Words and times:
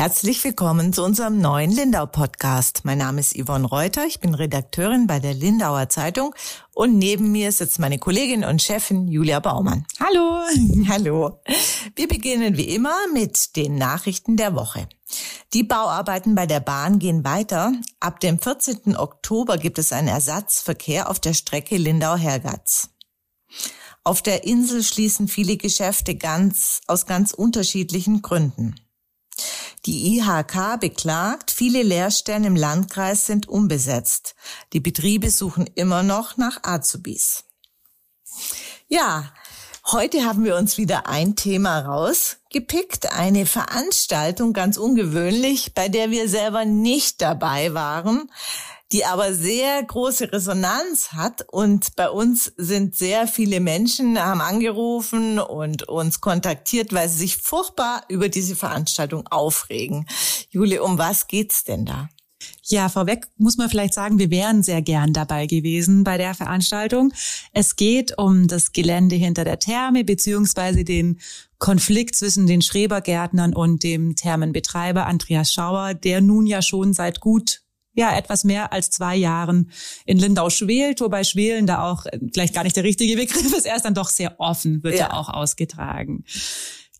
Herzlich 0.00 0.42
willkommen 0.44 0.94
zu 0.94 1.04
unserem 1.04 1.42
neuen 1.42 1.70
Lindau-Podcast. 1.70 2.86
Mein 2.86 2.96
Name 2.96 3.20
ist 3.20 3.36
Yvonne 3.36 3.66
Reuter, 3.66 4.06
ich 4.06 4.18
bin 4.18 4.34
Redakteurin 4.34 5.06
bei 5.06 5.20
der 5.20 5.34
Lindauer 5.34 5.90
Zeitung 5.90 6.34
und 6.72 6.96
neben 6.96 7.30
mir 7.32 7.52
sitzt 7.52 7.78
meine 7.78 7.98
Kollegin 7.98 8.42
und 8.42 8.62
Chefin 8.62 9.08
Julia 9.08 9.40
Baumann. 9.40 9.84
Hallo. 10.00 10.40
Hallo. 10.88 11.42
Wir 11.96 12.08
beginnen 12.08 12.56
wie 12.56 12.74
immer 12.74 12.96
mit 13.12 13.56
den 13.56 13.74
Nachrichten 13.74 14.38
der 14.38 14.54
Woche. 14.54 14.88
Die 15.52 15.64
Bauarbeiten 15.64 16.34
bei 16.34 16.46
der 16.46 16.60
Bahn 16.60 16.98
gehen 16.98 17.22
weiter. 17.22 17.74
Ab 18.00 18.20
dem 18.20 18.38
14. 18.38 18.96
Oktober 18.96 19.58
gibt 19.58 19.78
es 19.78 19.92
einen 19.92 20.08
Ersatzverkehr 20.08 21.10
auf 21.10 21.20
der 21.20 21.34
Strecke 21.34 21.76
Lindau-Hergatz. 21.76 22.88
Auf 24.02 24.22
der 24.22 24.44
Insel 24.44 24.82
schließen 24.82 25.28
viele 25.28 25.58
Geschäfte 25.58 26.14
ganz, 26.14 26.80
aus 26.86 27.04
ganz 27.04 27.34
unterschiedlichen 27.34 28.22
Gründen. 28.22 28.76
Die 29.86 30.18
IHK 30.18 30.78
beklagt, 30.78 31.50
viele 31.50 31.82
Lehrstellen 31.82 32.44
im 32.44 32.56
Landkreis 32.56 33.24
sind 33.24 33.48
unbesetzt. 33.48 34.34
Die 34.74 34.80
Betriebe 34.80 35.30
suchen 35.30 35.66
immer 35.74 36.02
noch 36.02 36.36
nach 36.36 36.62
Azubis. 36.62 37.44
Ja, 38.88 39.32
heute 39.90 40.24
haben 40.24 40.44
wir 40.44 40.56
uns 40.56 40.76
wieder 40.76 41.06
ein 41.06 41.34
Thema 41.34 41.80
rausgepickt, 41.80 43.12
eine 43.12 43.46
Veranstaltung, 43.46 44.52
ganz 44.52 44.76
ungewöhnlich, 44.76 45.72
bei 45.72 45.88
der 45.88 46.10
wir 46.10 46.28
selber 46.28 46.66
nicht 46.66 47.22
dabei 47.22 47.72
waren 47.72 48.30
die 48.92 49.04
aber 49.04 49.34
sehr 49.34 49.82
große 49.82 50.32
Resonanz 50.32 51.12
hat. 51.12 51.44
Und 51.48 51.94
bei 51.96 52.10
uns 52.10 52.52
sind 52.56 52.96
sehr 52.96 53.26
viele 53.26 53.60
Menschen, 53.60 54.18
haben 54.18 54.40
angerufen 54.40 55.38
und 55.38 55.88
uns 55.88 56.20
kontaktiert, 56.20 56.92
weil 56.92 57.08
sie 57.08 57.18
sich 57.18 57.36
furchtbar 57.36 58.02
über 58.08 58.28
diese 58.28 58.56
Veranstaltung 58.56 59.26
aufregen. 59.28 60.06
Jule, 60.50 60.82
um 60.82 60.98
was 60.98 61.28
geht's 61.28 61.64
denn 61.64 61.84
da? 61.84 62.08
Ja, 62.64 62.88
vorweg 62.88 63.26
muss 63.36 63.58
man 63.58 63.68
vielleicht 63.68 63.94
sagen, 63.94 64.18
wir 64.18 64.30
wären 64.30 64.62
sehr 64.62 64.80
gern 64.80 65.12
dabei 65.12 65.46
gewesen 65.46 66.04
bei 66.04 66.16
der 66.16 66.34
Veranstaltung. 66.34 67.12
Es 67.52 67.76
geht 67.76 68.16
um 68.16 68.48
das 68.48 68.72
Gelände 68.72 69.16
hinter 69.16 69.44
der 69.44 69.58
Therme 69.58 70.04
beziehungsweise 70.04 70.84
den 70.84 71.20
Konflikt 71.58 72.16
zwischen 72.16 72.46
den 72.46 72.62
Schrebergärtnern 72.62 73.54
und 73.54 73.82
dem 73.82 74.16
Thermenbetreiber 74.16 75.06
Andreas 75.06 75.52
Schauer, 75.52 75.94
der 75.94 76.20
nun 76.22 76.46
ja 76.46 76.62
schon 76.62 76.94
seit 76.94 77.20
gut 77.20 77.60
ja 78.00 78.16
etwas 78.16 78.44
mehr 78.44 78.72
als 78.72 78.90
zwei 78.90 79.16
Jahren 79.16 79.70
in 80.04 80.18
Lindau 80.18 80.50
schwelt, 80.50 81.00
wobei 81.00 81.24
Schwelen 81.24 81.66
da 81.66 81.90
auch 81.90 82.06
äh, 82.06 82.18
vielleicht 82.32 82.54
gar 82.54 82.64
nicht 82.64 82.76
der 82.76 82.84
richtige 82.84 83.16
Begriff 83.16 83.52
ist. 83.54 83.66
Er 83.66 83.76
ist 83.76 83.84
dann 83.84 83.94
doch 83.94 84.08
sehr 84.08 84.40
offen, 84.40 84.82
wird 84.82 84.94
ja, 84.94 85.08
ja 85.08 85.12
auch 85.12 85.28
ausgetragen. 85.28 86.24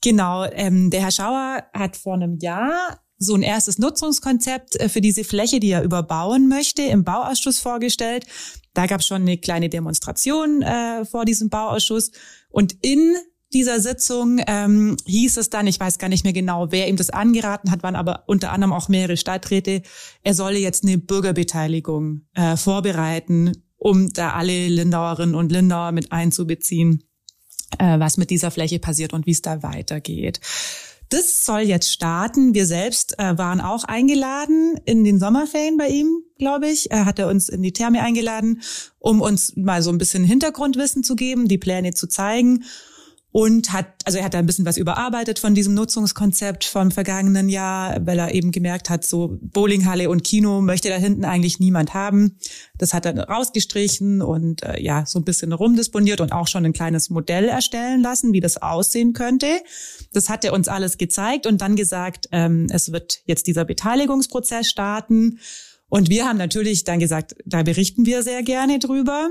Genau, 0.03 0.45
ähm, 0.45 0.91
der 0.91 1.03
Herr 1.03 1.11
Schauer 1.11 1.65
hat 1.75 1.97
vor 1.97 2.15
einem 2.15 2.39
Jahr 2.39 3.01
so 3.19 3.35
ein 3.35 3.43
erstes 3.43 3.79
Nutzungskonzept 3.79 4.77
äh, 4.77 4.89
für 4.89 5.01
diese 5.01 5.25
Fläche, 5.25 5.61
die 5.61 5.71
er 5.71 5.83
überbauen 5.83 6.49
möchte, 6.49 6.83
im 6.83 7.05
Bauausschuss 7.05 7.59
vorgestellt. 7.59 8.25
Da 8.73 8.87
gab 8.87 9.01
es 9.01 9.07
schon 9.07 9.23
eine 9.23 9.37
kleine 9.37 9.69
Demonstration 9.69 10.63
äh, 10.63 11.05
vor 11.05 11.25
diesem 11.25 11.51
Bauausschuss. 11.51 12.13
Und 12.49 12.77
in 12.83 13.17
dieser 13.53 13.81
Sitzung 13.81 14.41
ähm, 14.47 14.97
hieß 15.07 15.37
es 15.37 15.51
dann, 15.51 15.67
ich 15.67 15.81
weiß 15.81 15.99
gar 15.99 16.09
nicht 16.09 16.25
mehr 16.25 16.33
genau, 16.33 16.71
wer 16.71 16.89
ihm 16.89 16.97
das 16.97 17.11
angeraten 17.11 17.71
hat, 17.71 17.83
waren 17.83 17.97
aber 17.97 18.25
unter 18.27 18.53
anderem 18.53 18.73
auch 18.73 18.89
mehrere 18.89 19.17
Stadträte, 19.17 19.83
er 20.23 20.35
solle 20.35 20.59
jetzt 20.59 20.85
eine 20.85 20.99
Bürgerbeteiligung 20.99 22.23
äh, 22.35 22.57
vorbereiten, 22.57 23.53
um 23.77 24.13
da 24.13 24.33
alle 24.33 24.69
Lindauerinnen 24.69 25.35
und 25.35 25.51
Lindauer 25.51 25.93
mit 25.93 26.13
einzubeziehen, 26.13 27.03
äh, 27.79 27.99
was 27.99 28.19
mit 28.19 28.31
dieser 28.31 28.51
Fläche 28.51 28.79
passiert 28.79 29.13
und 29.13 29.27
wie 29.27 29.33
es 29.33 29.43
da 29.43 29.63
weitergeht. 29.63 30.41
Das 31.09 31.45
soll 31.45 31.63
jetzt 31.63 31.91
starten. 31.91 32.55
Wir 32.55 32.67
selbst 32.67 33.19
äh, 33.19 33.37
waren 33.37 33.61
auch 33.61 33.83
eingeladen 33.83 34.79
in 34.85 35.03
den 35.03 35.19
Sommerferien 35.19 35.77
bei 35.77 35.89
ihm, 35.89 36.23
glaube 36.39 36.69
ich. 36.69 36.93
Er 36.93 37.05
hat 37.05 37.19
er 37.19 37.27
uns 37.27 37.49
in 37.49 37.63
die 37.63 37.73
Therme 37.73 38.01
eingeladen, 38.01 38.63
um 39.01 39.21
uns 39.21 39.57
mal 39.57 39.83
so 39.83 39.91
ein 39.91 39.99
bisschen 39.99 40.23
Hintergrundwissen 40.23 41.03
zu 41.03 41.17
geben, 41.17 41.49
die 41.49 41.59
Pläne 41.59 41.95
zu 41.95 42.07
zeigen 42.07 42.63
und 43.33 43.73
hat, 43.73 43.87
also 44.05 44.19
er 44.19 44.25
hat 44.25 44.35
da 44.35 44.39
ein 44.39 44.47
bisschen 44.47 44.67
was 44.67 44.77
überarbeitet 44.77 45.39
von 45.39 45.55
diesem 45.55 45.75
Nutzungskonzept 45.75 46.65
vom 46.65 46.91
vergangenen 46.91 47.49
Jahr, 47.49 48.05
weil 48.05 48.19
er 48.19 48.35
eben 48.35 48.51
gemerkt 48.51 48.91
hat, 48.91 49.05
so 49.05 49.39
Bowlinghalle 49.41 50.11
und 50.11 50.25
Kino 50.25 50.61
möchte 50.61 50.89
da 50.89 50.97
hinten 50.97 51.25
eigentlich 51.25 51.61
niemand 51.61 51.95
haben. 51.95 52.39
Das 52.77 52.93
hat 52.93 53.07
er 53.07 53.17
rausgestrichen 53.29 54.21
und 54.21 54.65
äh, 54.65 54.83
ja, 54.83 55.07
so 55.07 55.21
ein 55.21 55.25
bisschen 55.25 55.53
rumdisponiert 55.53 56.21
und 56.21 56.33
auch 56.33 56.49
schon 56.49 56.65
ein 56.65 56.73
kleines 56.73 57.09
Modell 57.09 57.49
erstellen 57.49 58.03
lassen, 58.03 58.33
wie 58.33 58.41
das 58.41 58.61
aussehen 58.61 59.13
könnte. 59.13 59.61
Das 60.13 60.29
hat 60.29 60.45
er 60.45 60.53
uns 60.53 60.67
alles 60.67 60.99
gezeigt 60.99 61.47
und 61.47 61.61
dann 61.61 61.77
gesagt, 61.77 62.29
ähm, 62.33 62.67
es 62.71 62.91
wird 62.91 63.21
jetzt 63.27 63.47
dieser 63.47 63.65
Beteiligungsprozess 63.65 64.69
starten. 64.69 65.39
Und 65.89 66.09
wir 66.09 66.27
haben 66.27 66.39
natürlich 66.39 66.85
dann 66.85 66.99
gesagt, 66.99 67.37
da 67.45 67.63
berichten 67.63 68.07
wir 68.07 68.23
sehr 68.23 68.43
gerne 68.43 68.81
drüber. 68.81 69.31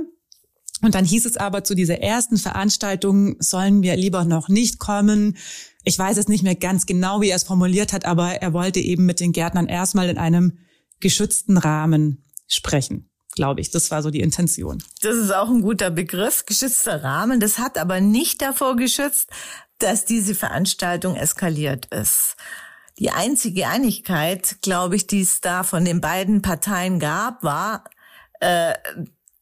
Und 0.82 0.96
dann 0.96 1.06
hieß 1.06 1.26
es 1.26 1.38
aber 1.38 1.64
zu 1.64 1.76
dieser 1.76 2.02
ersten 2.02 2.38
Veranstaltung, 2.38 3.36
sollen 3.40 3.82
wir 3.82 3.96
lieber 3.96 4.26
noch 4.26 4.50
nicht 4.50 4.80
kommen. 4.80 5.38
Ich 5.84 5.98
weiß 5.98 6.18
es 6.18 6.28
nicht 6.28 6.44
mehr 6.44 6.56
ganz 6.56 6.86
genau, 6.86 7.22
wie 7.22 7.30
er 7.30 7.36
es 7.36 7.44
formuliert 7.44 7.94
hat, 7.94 8.06
aber 8.06 8.42
er 8.42 8.54
wollte 8.54 8.80
eben 8.80 9.06
mit 9.06 9.20
den 9.20 9.32
Gärtnern 9.32 9.68
erstmal 9.68 10.10
in 10.10 10.18
einem 10.18 10.60
geschützten 11.00 11.58
Rahmen 11.58 12.24
sprechen, 12.48 13.10
glaube 13.36 13.62
ich. 13.62 13.72
Das 13.72 13.92
war 13.92 14.04
so 14.04 14.10
die 14.10 14.22
Intention. 14.22 14.84
Das 15.02 15.16
ist 15.16 15.34
auch 15.34 15.50
ein 15.50 15.62
guter 15.62 15.90
Begriff, 15.92 16.46
geschützter 16.46 17.04
Rahmen. 17.04 17.40
Das 17.40 17.58
hat 17.58 17.78
aber 17.78 18.02
nicht 18.02 18.42
davor 18.42 18.76
geschützt, 18.76 19.30
dass 19.80 20.06
diese 20.06 20.36
Veranstaltung 20.36 21.16
eskaliert 21.16 21.86
ist. 21.88 22.36
Die 23.00 23.12
einzige 23.12 23.68
Einigkeit, 23.68 24.58
glaube 24.62 24.98
ich, 24.98 25.08
die 25.08 25.22
es 25.22 25.40
da 25.40 25.64
von 25.64 25.86
den 25.86 26.02
beiden 26.02 26.42
Parteien 26.42 27.00
gab, 27.00 27.44
war, 27.44 27.86
äh, 28.42 28.74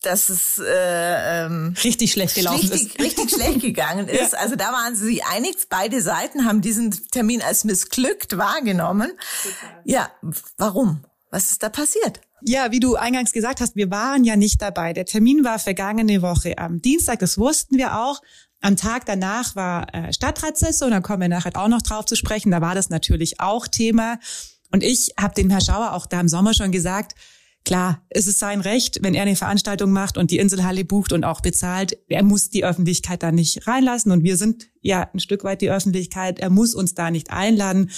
dass 0.01 0.29
es 0.29 0.59
äh, 0.59 1.45
ähm, 1.45 1.73
richtig 1.83 2.11
schlecht 2.11 2.35
gelaufen 2.35 2.69
richtig, 2.69 2.95
ist. 2.95 2.99
Richtig 2.99 3.31
schlecht 3.31 3.61
gegangen 3.61 4.07
ist. 4.07 4.33
Ja. 4.33 4.39
Also 4.39 4.55
da 4.55 4.71
waren 4.71 4.95
sie 4.95 5.05
sich 5.05 5.25
einig. 5.25 5.55
Beide 5.69 6.01
Seiten 6.01 6.45
haben 6.45 6.61
diesen 6.61 6.91
Termin 7.11 7.41
als 7.41 7.63
missglückt 7.63 8.37
wahrgenommen. 8.37 9.11
Total. 9.43 9.81
Ja, 9.85 10.11
warum? 10.57 11.03
Was 11.31 11.51
ist 11.51 11.63
da 11.63 11.69
passiert? 11.69 12.21
Ja, 12.41 12.71
wie 12.71 12.79
du 12.79 12.95
eingangs 12.95 13.31
gesagt 13.31 13.61
hast, 13.61 13.75
wir 13.75 13.89
waren 13.89 14.23
ja 14.23 14.35
nicht 14.35 14.61
dabei. 14.61 14.93
Der 14.93 15.05
Termin 15.05 15.43
war 15.43 15.57
vergangene 15.59 16.21
Woche 16.21 16.57
am 16.57 16.81
Dienstag, 16.81 17.19
das 17.19 17.37
wussten 17.37 17.77
wir 17.77 17.99
auch. 17.99 18.21
Am 18.61 18.75
Tag 18.75 19.05
danach 19.05 19.55
war 19.55 19.93
äh, 19.93 20.13
Stadtratssitzung, 20.13 20.91
da 20.91 20.99
kommen 21.01 21.21
wir 21.21 21.29
nachher 21.29 21.55
auch 21.55 21.67
noch 21.67 21.81
drauf 21.81 22.05
zu 22.05 22.15
sprechen. 22.15 22.51
Da 22.51 22.61
war 22.61 22.75
das 22.75 22.89
natürlich 22.89 23.39
auch 23.39 23.67
Thema. 23.67 24.19
Und 24.71 24.83
ich 24.83 25.13
habe 25.19 25.33
dem 25.33 25.49
Herr 25.49 25.61
Schauer 25.61 25.93
auch 25.93 26.05
da 26.05 26.19
im 26.19 26.27
Sommer 26.27 26.53
schon 26.53 26.71
gesagt, 26.71 27.15
Klar, 27.67 28.01
es 28.09 28.27
ist 28.27 28.39
sein 28.39 28.61
Recht, 28.61 28.99
wenn 29.01 29.13
er 29.13 29.23
eine 29.23 29.35
Veranstaltung 29.35 29.91
macht 29.91 30.17
und 30.17 30.31
die 30.31 30.37
Inselhalle 30.37 30.85
bucht 30.85 31.11
und 31.11 31.25
auch 31.25 31.41
bezahlt. 31.41 31.97
Er 32.07 32.23
muss 32.23 32.49
die 32.49 32.63
Öffentlichkeit 32.63 33.21
da 33.23 33.33
nicht 33.33 33.67
reinlassen 33.67 34.13
und 34.13 34.23
wir 34.23 34.37
sind 34.37 34.69
ja 34.79 35.09
ein 35.13 35.19
Stück 35.19 35.43
weit 35.43 35.59
die 35.59 35.69
Öffentlichkeit. 35.69 36.39
Er 36.39 36.49
muss 36.49 36.73
uns 36.73 36.93
da 36.93 37.11
nicht 37.11 37.29
einladen. 37.29 37.91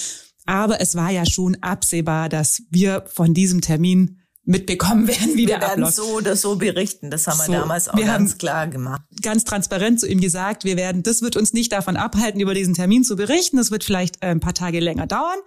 Aber 0.48 0.82
es 0.82 0.96
war 0.96 1.12
ja 1.12 1.24
schon 1.24 1.56
absehbar, 1.62 2.30
dass 2.30 2.64
wir 2.72 3.06
von 3.14 3.36
diesem 3.36 3.62
Termin 3.62 4.18
mitbekommen 4.44 5.08
werden, 5.08 5.36
wie 5.36 5.48
wir 5.48 5.60
der 5.60 5.62
werden 5.62 5.86
so 5.92 6.16
oder 6.16 6.36
so 6.36 6.56
berichten. 6.56 7.12
Das 7.12 7.28
haben 7.28 7.38
wir 7.38 7.46
so, 7.46 7.52
damals 7.52 7.90
auch 7.90 7.96
wir 7.96 8.06
ganz 8.06 8.40
klar 8.40 8.66
gemacht. 8.66 9.04
Ganz 9.22 9.44
transparent 9.44 10.00
zu 10.00 10.08
ihm 10.08 10.20
gesagt, 10.20 10.64
wir 10.64 10.78
werden, 10.78 11.04
das 11.04 11.22
wird 11.22 11.38
uns 11.38 11.54
nicht 11.54 11.72
davon 11.72 11.96
abhalten, 11.96 12.42
über 12.42 12.56
diesen 12.56 12.74
Termin 12.74 13.04
zu 13.04 13.16
berichten. 13.16 13.58
Das 13.58 13.70
wird 13.70 13.84
vielleicht 13.84 14.16
äh, 14.24 14.30
ein 14.30 14.40
paar 14.40 14.56
Tage 14.56 14.80
länger 14.80 15.06
dauern, 15.06 15.38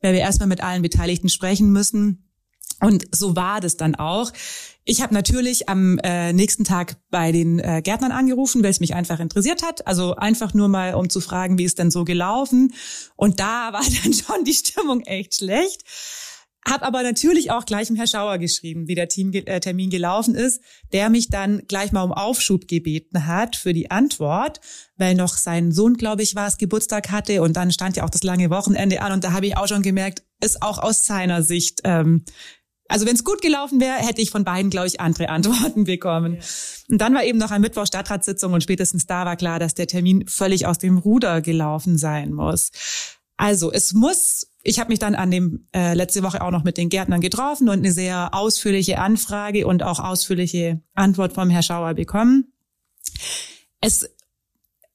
weil 0.00 0.14
wir 0.14 0.20
erstmal 0.20 0.48
mit 0.48 0.62
allen 0.62 0.80
Beteiligten 0.80 1.28
sprechen 1.28 1.70
müssen. 1.72 2.25
Und 2.80 3.06
so 3.14 3.36
war 3.36 3.60
das 3.60 3.76
dann 3.76 3.94
auch. 3.94 4.32
Ich 4.84 5.02
habe 5.02 5.14
natürlich 5.14 5.68
am 5.68 5.98
äh, 5.98 6.32
nächsten 6.32 6.64
Tag 6.64 6.96
bei 7.10 7.32
den 7.32 7.58
äh, 7.58 7.82
Gärtnern 7.82 8.12
angerufen, 8.12 8.62
weil 8.62 8.70
es 8.70 8.80
mich 8.80 8.94
einfach 8.94 9.18
interessiert 9.18 9.62
hat. 9.62 9.86
Also 9.86 10.14
einfach 10.14 10.54
nur 10.54 10.68
mal, 10.68 10.94
um 10.94 11.10
zu 11.10 11.20
fragen, 11.20 11.58
wie 11.58 11.64
ist 11.64 11.78
denn 11.78 11.90
so 11.90 12.04
gelaufen. 12.04 12.72
Und 13.16 13.40
da 13.40 13.72
war 13.72 13.82
dann 13.82 14.12
schon 14.12 14.44
die 14.44 14.54
Stimmung 14.54 15.00
echt 15.00 15.36
schlecht. 15.36 15.82
Hab 16.66 16.82
aber 16.82 17.04
natürlich 17.04 17.52
auch 17.52 17.64
gleich 17.64 17.86
dem 17.86 17.96
Herr 17.96 18.08
Schauer 18.08 18.38
geschrieben, 18.38 18.88
wie 18.88 18.96
der 18.96 19.06
äh, 19.06 19.60
Termin 19.60 19.88
gelaufen 19.88 20.34
ist, 20.34 20.60
der 20.92 21.10
mich 21.10 21.28
dann 21.30 21.62
gleich 21.68 21.92
mal 21.92 22.02
um 22.02 22.12
Aufschub 22.12 22.66
gebeten 22.66 23.26
hat 23.26 23.54
für 23.54 23.72
die 23.72 23.92
Antwort, 23.92 24.60
weil 24.96 25.14
noch 25.14 25.36
sein 25.36 25.70
Sohn, 25.70 25.94
glaube 25.94 26.22
ich, 26.22 26.34
war 26.34 26.48
es, 26.48 26.58
Geburtstag 26.58 27.12
hatte 27.12 27.42
und 27.42 27.56
dann 27.56 27.70
stand 27.70 27.96
ja 27.96 28.04
auch 28.04 28.10
das 28.10 28.24
lange 28.24 28.50
Wochenende 28.50 29.00
an 29.00 29.12
und 29.12 29.22
da 29.22 29.30
habe 29.30 29.46
ich 29.46 29.56
auch 29.56 29.68
schon 29.68 29.82
gemerkt, 29.82 30.24
ist 30.42 30.60
auch 30.60 30.78
aus 30.78 31.06
seiner 31.06 31.42
Sicht 31.42 31.82
ähm, 31.84 32.24
also 32.88 33.06
wenn 33.06 33.14
es 33.14 33.24
gut 33.24 33.40
gelaufen 33.42 33.80
wäre, 33.80 33.96
hätte 33.96 34.20
ich 34.22 34.30
von 34.30 34.44
beiden, 34.44 34.70
glaube 34.70 34.86
ich, 34.86 35.00
andere 35.00 35.28
Antworten 35.28 35.84
bekommen. 35.84 36.34
Ja. 36.34 36.40
Und 36.90 37.00
dann 37.00 37.14
war 37.14 37.24
eben 37.24 37.38
noch 37.38 37.50
ein 37.50 37.60
Mittwoch 37.60 37.86
Stadtratssitzung 37.86 38.52
und 38.52 38.62
spätestens 38.62 39.06
da 39.06 39.24
war 39.24 39.36
klar, 39.36 39.58
dass 39.58 39.74
der 39.74 39.86
Termin 39.86 40.26
völlig 40.28 40.66
aus 40.66 40.78
dem 40.78 40.98
Ruder 40.98 41.40
gelaufen 41.40 41.98
sein 41.98 42.32
muss. 42.32 42.70
Also 43.36 43.70
es 43.72 43.92
muss 43.92 44.46
ich 44.66 44.80
habe 44.80 44.90
mich 44.90 44.98
dann 44.98 45.14
an 45.14 45.30
dem 45.30 45.68
äh, 45.72 45.94
letzte 45.94 46.22
Woche 46.22 46.42
auch 46.42 46.50
noch 46.50 46.64
mit 46.64 46.76
den 46.76 46.88
Gärtnern 46.88 47.20
getroffen 47.20 47.68
und 47.68 47.78
eine 47.78 47.92
sehr 47.92 48.34
ausführliche 48.34 48.98
Anfrage 48.98 49.66
und 49.66 49.82
auch 49.84 50.00
ausführliche 50.00 50.82
Antwort 50.94 51.32
vom 51.32 51.50
Herr 51.50 51.62
Schauer 51.62 51.94
bekommen. 51.94 52.52
Es 53.80 54.10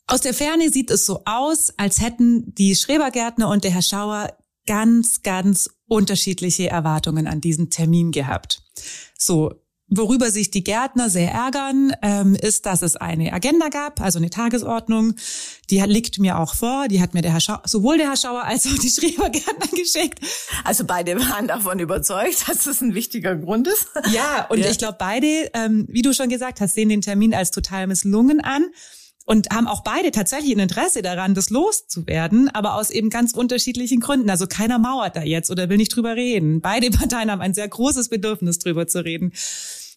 aus 0.07 0.19
der 0.19 0.33
Ferne 0.33 0.69
sieht 0.69 0.91
es 0.91 1.05
so 1.05 1.21
aus, 1.23 1.73
als 1.77 2.01
hätten 2.01 2.53
die 2.53 2.75
Schrebergärtner 2.75 3.47
und 3.47 3.63
der 3.63 3.71
Herr 3.71 3.81
Schauer 3.81 4.35
ganz, 4.66 5.24
ganz 5.24 5.69
unterschiedliche 5.88 6.69
Erwartungen 6.69 7.28
an 7.28 7.42
diesen 7.42 7.69
Termin 7.69 8.12
gehabt. 8.12 8.63
So, 9.18 9.62
Worüber 9.94 10.31
sich 10.31 10.50
die 10.52 10.63
Gärtner 10.63 11.10
sehr 11.10 11.30
ärgern, 11.31 11.92
ähm, 12.02 12.34
ist, 12.34 12.66
dass 12.66 12.81
es 12.81 12.96
eine 12.96 13.34
Agenda 13.34 13.68
gab, 13.68 14.00
also 14.00 14.19
eine 14.19 14.30
Tagesordnung. 14.30 15.16
Die 15.69 15.81
liegt 15.81 16.18
mir 16.18 16.40
auch 16.40 16.56
vor. 16.56 16.88
Die 16.88 17.02
hat 17.02 17.13
mir 17.13 17.22
der 17.22 17.34
Herr 17.34 17.42
Schauer, 17.42 17.62
sowohl 17.66 17.98
der 17.98 18.08
Herr 18.08 18.16
Schauer 18.16 18.44
als 18.44 18.66
auch 18.68 18.80
die 18.80 18.90
Schrebergärtner 18.90 19.68
geschickt. 19.78 20.19
Also 20.63 20.86
beide 20.86 21.19
waren 21.19 21.46
davon 21.50 21.80
überzeugt, 21.80 22.48
dass 22.48 22.68
es 22.68 22.80
ein 22.80 22.94
wichtiger 22.94 23.36
Grund 23.36 23.68
ist. 23.68 23.88
Ja, 24.13 24.48
und 24.50 24.60
ja. 24.60 24.72
ich 24.72 24.78
glaube, 24.78 24.96
beide, 24.98 25.52
ähm, 25.54 25.86
wie 25.90 26.04
du 26.04 26.13
schon 26.13 26.30
gesagt 26.30 26.62
hast, 26.62 26.74
sehen 26.74 26.88
den 26.88 27.02
Termin 27.02 27.34
als 27.34 27.52
total 27.52 27.88
misslungen 27.88 28.40
an 28.40 28.68
und 29.25 29.50
haben 29.51 29.68
auch 29.68 29.83
beide 29.83 30.12
tatsächlich 30.12 30.53
ein 30.56 30.59
Interesse 30.59 31.01
daran, 31.01 31.33
das 31.33 31.50
loszuwerden, 31.50 32.50
aber 32.50 32.75
aus 32.75 32.89
eben 32.89 33.09
ganz 33.09 33.33
unterschiedlichen 33.33 34.00
Gründen. 34.00 34.29
Also 34.29 34.47
keiner 34.47 34.79
mauert 34.79 35.15
da 35.15 35.23
jetzt 35.23 35.50
oder 35.50 35.69
will 35.69 35.77
nicht 35.77 35.95
drüber 35.95 36.15
reden. 36.15 36.62
Beide 36.62 36.89
Parteien 36.91 37.31
haben 37.31 37.41
ein 37.41 37.53
sehr 37.53 37.68
großes 37.68 38.09
Bedürfnis, 38.09 38.59
drüber 38.59 38.88
zu 38.88 39.03
reden. 39.03 39.31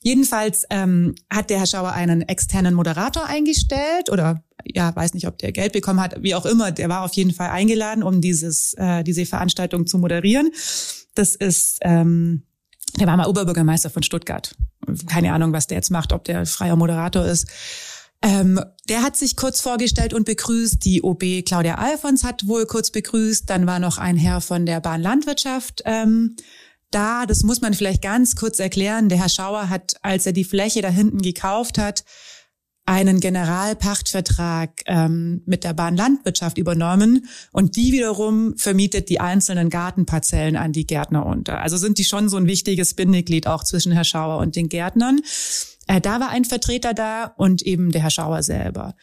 Jedenfalls 0.03 0.65
ähm, 0.69 1.15
hat 1.31 1.49
der 1.49 1.59
Herr 1.59 1.67
Schauer 1.67 1.93
einen 1.93 2.23
externen 2.23 2.75
Moderator 2.75 3.25
eingestellt 3.25 4.11
oder 4.11 4.45
ja, 4.67 4.95
weiß 4.95 5.15
nicht, 5.15 5.27
ob 5.27 5.39
der 5.39 5.53
Geld 5.53 5.73
bekommen 5.73 6.01
hat, 6.01 6.23
wie 6.23 6.35
auch 6.35 6.45
immer. 6.45 6.73
Der 6.73 6.89
war 6.91 7.03
auf 7.03 7.15
jeden 7.15 7.33
Fall 7.33 7.49
eingeladen, 7.49 8.03
um 8.03 8.21
dieses 8.21 8.75
äh, 8.75 9.03
diese 9.03 9.25
Veranstaltung 9.25 9.87
zu 9.87 9.99
moderieren. 9.99 10.51
Das 11.15 11.35
ist 11.35 11.79
ähm, 11.81 12.43
der 12.99 13.07
war 13.07 13.17
mal 13.17 13.27
Oberbürgermeister 13.27 13.91
von 13.91 14.03
Stuttgart. 14.03 14.55
Keine 15.07 15.33
Ahnung, 15.33 15.53
was 15.53 15.67
der 15.67 15.79
jetzt 15.79 15.91
macht, 15.91 16.13
ob 16.13 16.25
der 16.25 16.47
freier 16.47 16.77
Moderator 16.77 17.25
ist. 17.25 17.49
Ähm, 18.23 18.61
der 18.89 19.03
hat 19.03 19.17
sich 19.17 19.37
kurz 19.37 19.61
vorgestellt 19.61 20.15
und 20.15 20.25
begrüßt. 20.25 20.85
Die 20.85 21.03
OB 21.03 21.45
Claudia 21.45 21.77
Alfons 21.77 22.25
hat 22.25 22.47
wohl 22.47 22.67
kurz 22.67 22.91
begrüßt. 22.91 23.49
Dann 23.49 23.67
war 23.67 23.79
noch 23.79 23.99
ein 23.99 24.17
Herr 24.17 24.41
von 24.41 24.67
der 24.67 24.81
Bahnlandwirtschaft 24.81 25.83
ähm, 25.85 26.37
da, 26.95 27.27
das 27.27 27.43
muss 27.43 27.61
man 27.61 27.75
vielleicht 27.75 28.03
ganz 28.03 28.37
kurz 28.37 28.61
erklären, 28.61 29.09
der 29.09 29.19
Herr 29.19 29.29
Schauer 29.29 29.69
hat, 29.69 29.97
als 30.03 30.27
er 30.27 30.33
die 30.33 30.45
Fläche 30.45 30.81
da 30.81 30.89
hinten 30.89 31.23
gekauft 31.23 31.77
hat, 31.77 32.05
einen 32.87 33.19
Generalpachtvertrag 33.19 34.83
ähm, 34.87 35.43
mit 35.47 35.65
der 35.65 35.73
Bahnlandwirtschaft 35.73 36.59
übernommen 36.59 37.27
und 37.51 37.77
die 37.77 37.93
wiederum 37.93 38.57
vermietet 38.59 39.09
die 39.09 39.21
einzelnen 39.21 39.71
Gartenparzellen 39.71 40.57
an 40.57 40.73
die 40.73 40.87
Gärtner 40.87 41.25
unter. 41.25 41.61
Also 41.61 41.79
sind 41.79 41.99
die 41.99 42.05
schon 42.05 42.29
so 42.29 42.37
ein 42.37 42.47
wichtiges 42.47 42.95
Bindeglied 42.95 43.47
auch 43.47 43.65
zwischen 43.65 43.91
Herr 43.91 44.05
Schauer 44.05 44.39
und 44.39 44.55
den 44.55 44.69
Gärtnern. 44.69 45.21
Äh, 45.87 46.01
da 46.01 46.21
war 46.21 46.31
ein 46.31 46.45
Vertreter 46.45 46.95
da 46.95 47.35
und 47.37 47.63
eben 47.63 47.93
der 47.93 48.03
Herr 48.03 48.11
Schauer 48.11 48.43
selber. 48.43 48.95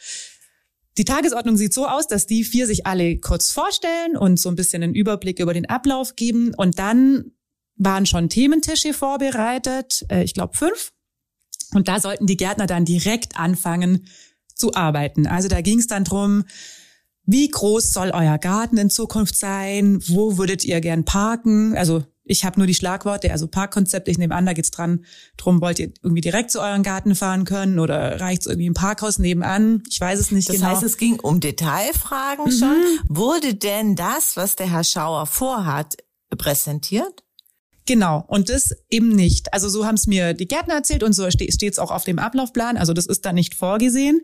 Die 0.98 1.06
Tagesordnung 1.06 1.56
sieht 1.58 1.74
so 1.74 1.88
aus, 1.88 2.08
dass 2.08 2.28
die 2.28 2.44
vier 2.44 2.68
sich 2.68 2.86
alle 2.86 3.18
kurz 3.18 3.52
vorstellen 3.52 4.18
und 4.18 4.40
so 4.40 4.50
ein 4.50 4.56
bisschen 4.56 4.84
einen 4.84 4.94
Überblick 4.94 5.40
über 5.40 5.54
den 5.54 5.70
Ablauf 5.70 6.16
geben 6.16 6.54
und 6.56 6.80
dann 6.80 7.32
waren 7.78 8.06
schon 8.06 8.30
Thementische 8.30 8.94
vorbereitet, 8.94 10.06
äh, 10.10 10.24
ich 10.24 10.34
glaube 10.34 10.56
fünf. 10.56 10.92
Und 11.74 11.88
da 11.88 12.00
sollten 12.00 12.28
die 12.28 12.38
Gärtner 12.38 12.68
dann 12.68 12.86
direkt 12.86 13.38
anfangen 13.38 14.06
zu 14.54 14.74
arbeiten. 14.74 15.26
Also 15.26 15.48
da 15.48 15.62
ging 15.62 15.80
es 15.80 15.88
dann 15.88 16.04
drum, 16.04 16.44
wie 17.26 17.48
groß 17.48 17.94
soll 17.94 18.12
euer 18.12 18.38
Garten 18.38 18.78
in 18.78 18.90
Zukunft 18.90 19.38
sein? 19.38 20.00
Wo 20.08 20.38
würdet 20.38 20.66
ihr 20.66 20.82
gern 20.82 21.06
parken? 21.06 21.78
Also 21.78 22.04
ich 22.24 22.46
habe 22.46 22.60
nur 22.60 22.68
die 22.68 22.76
Schlagworte, 22.76 23.32
also 23.32 23.48
Parkkonzept, 23.48 24.08
ich 24.08 24.18
nehme 24.18 24.36
an, 24.36 24.46
da 24.46 24.54
geht's 24.54 24.72
dran, 24.72 25.06
drum 25.38 25.62
wollt 25.62 25.80
ihr 25.80 25.92
irgendwie 26.04 26.22
direkt 26.22 26.52
zu 26.52 26.62
euren 26.62 26.84
Garten 26.84 27.16
fahren 27.16 27.46
können 27.46 27.80
oder 27.80 28.20
reicht's 28.22 28.46
irgendwie 28.46 28.68
im 28.68 28.74
Parkhaus 28.74 29.18
nebenan? 29.18 29.84
Ich 29.90 30.00
weiß 30.00 30.20
es 30.20 30.32
nicht 30.32 30.48
das 30.50 30.58
genau. 30.58 30.70
Das 30.70 30.78
heißt, 30.78 30.84
es 30.84 30.98
ging 30.98 31.20
um 31.20 31.40
Detailfragen 31.40 32.46
mhm. 32.46 32.52
schon. 32.52 32.78
Wurde 33.08 33.56
denn 33.56 33.96
das, 33.96 34.38
was 34.38 34.56
der 34.56 34.70
Herr 34.70 34.84
Schauer 34.84 35.26
vorhat, 35.26 35.98
präsentiert? 36.38 37.24
Genau, 37.88 38.24
und 38.28 38.50
das 38.50 38.76
eben 38.90 39.10
nicht. 39.10 39.54
Also 39.54 39.68
so 39.68 39.86
haben 39.86 39.96
es 39.96 40.06
mir 40.06 40.34
die 40.34 40.48
Gärtner 40.48 40.76
erzählt 40.76 41.04
und 41.04 41.14
so 41.14 41.30
steht 41.32 41.64
es 41.64 41.80
auch 41.80 41.92
auf 41.92 42.04
dem 42.04 42.20
Ablaufplan. 42.20 42.78
Also 42.78 42.94
das 42.94 43.08
ist 43.08 43.26
da 43.26 43.34
nicht 43.34 43.56
vorgesehen. 43.56 44.22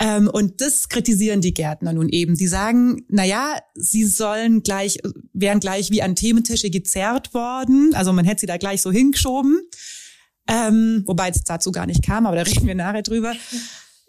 Ähm, 0.00 0.28
und 0.28 0.60
das 0.60 0.88
kritisieren 0.88 1.40
die 1.40 1.54
Gärtner 1.54 1.92
nun 1.92 2.08
eben. 2.08 2.36
Die 2.36 2.48
sagen, 2.48 3.04
na 3.08 3.24
ja, 3.24 3.56
sie 3.74 4.04
sollen 4.04 4.62
gleich, 4.62 4.98
wären 5.32 5.60
gleich 5.60 5.90
wie 5.90 6.02
an 6.02 6.16
Thementische 6.16 6.70
gezerrt 6.70 7.32
worden. 7.32 7.92
Also 7.94 8.12
man 8.12 8.24
hätte 8.24 8.40
sie 8.40 8.46
da 8.46 8.56
gleich 8.56 8.82
so 8.82 8.90
hingeschoben. 8.90 9.60
Ähm, 10.48 11.04
wobei 11.06 11.30
es 11.30 11.42
dazu 11.44 11.72
gar 11.72 11.86
nicht 11.86 12.04
kam, 12.04 12.26
aber 12.26 12.36
da 12.36 12.42
reden 12.42 12.66
wir 12.66 12.74
nachher 12.74 13.02
drüber. 13.02 13.34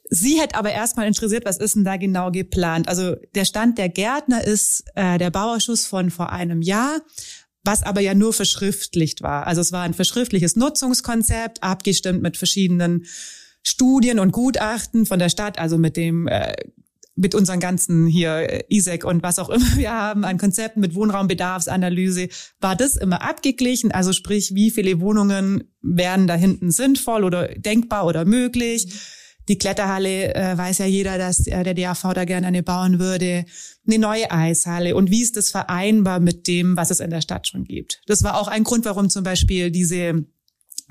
Sie 0.10 0.40
hätte 0.40 0.56
aber 0.56 0.72
erstmal 0.72 1.08
interessiert, 1.08 1.46
was 1.46 1.58
ist 1.58 1.76
denn 1.76 1.86
da 1.86 1.98
genau 1.98 2.30
geplant? 2.30 2.88
Also 2.88 3.16
der 3.34 3.46
Stand 3.46 3.78
der 3.78 3.90
Gärtner 3.90 4.44
ist 4.44 4.84
äh, 4.96 5.18
der 5.18 5.32
Bauerschuss 5.32 5.86
von 5.86 6.12
vor 6.12 6.32
einem 6.32 6.62
Jahr 6.62 7.02
was 7.66 7.84
aber 7.84 8.00
ja 8.00 8.14
nur 8.14 8.32
verschriftlicht 8.32 9.22
war. 9.24 9.48
Also 9.48 9.60
es 9.60 9.72
war 9.72 9.82
ein 9.82 9.96
verschriftliches 9.96 10.56
Nutzungskonzept, 10.56 11.64
abgestimmt 11.64 12.22
mit 12.22 12.38
verschiedenen 12.38 13.06
Studien 13.68 14.20
und 14.20 14.32
Gutachten 14.32 15.06
von 15.06 15.20
der 15.20 15.30
Stadt, 15.30 15.58
also 15.58 15.78
mit 15.78 15.98
dem 15.98 16.28
äh, 16.28 16.54
mit 17.16 17.34
unseren 17.34 17.60
ganzen 17.60 18.08
hier 18.08 18.50
äh, 18.50 18.64
ISEC 18.70 19.06
und 19.06 19.24
was 19.24 19.40
auch 19.40 19.50
immer 19.50 19.66
wir 19.76 19.92
haben 19.92 20.24
an 20.24 20.38
Konzepten 20.38 20.82
mit 20.82 20.96
Wohnraumbedarfsanalyse, 20.96 22.30
war 22.60 22.76
das 22.76 22.96
immer 22.96 23.22
abgeglichen. 23.22 23.92
Also 23.92 24.14
sprich, 24.14 24.54
wie 24.54 24.70
viele 24.70 25.00
Wohnungen 25.00 25.64
wären 25.82 26.28
da 26.28 26.36
hinten 26.36 26.72
sinnvoll 26.72 27.24
oder 27.24 27.48
denkbar 27.48 28.06
oder 28.06 28.26
möglich. 28.26 28.94
Die 29.48 29.58
Kletterhalle 29.58 30.34
äh, 30.34 30.58
weiß 30.58 30.80
ja 30.80 30.86
jeder, 30.86 31.18
dass 31.18 31.46
äh, 31.48 31.64
der 31.64 31.76
DAV 31.76 32.14
da 32.14 32.26
gerne 32.26 32.48
eine 32.48 32.64
bauen 32.64 33.00
würde. 33.00 33.46
Eine 33.88 34.00
neue 34.00 34.30
Eishalle. 34.32 34.96
Und 34.96 35.12
wie 35.12 35.22
ist 35.22 35.38
das 35.38 35.50
vereinbar 35.50 36.20
mit 36.20 36.48
dem, 36.48 36.76
was 36.76 36.90
es 36.92 37.00
in 37.00 37.12
der 37.12 37.22
Stadt 37.22 37.48
schon 37.48 37.64
gibt? 37.64 38.02
Das 38.08 38.24
war 38.24 38.40
auch 38.40 38.48
ein 38.48 38.64
Grund, 38.64 38.86
warum 38.86 39.10
zum 39.10 39.24
Beispiel 39.24 39.70
diese 39.70 40.26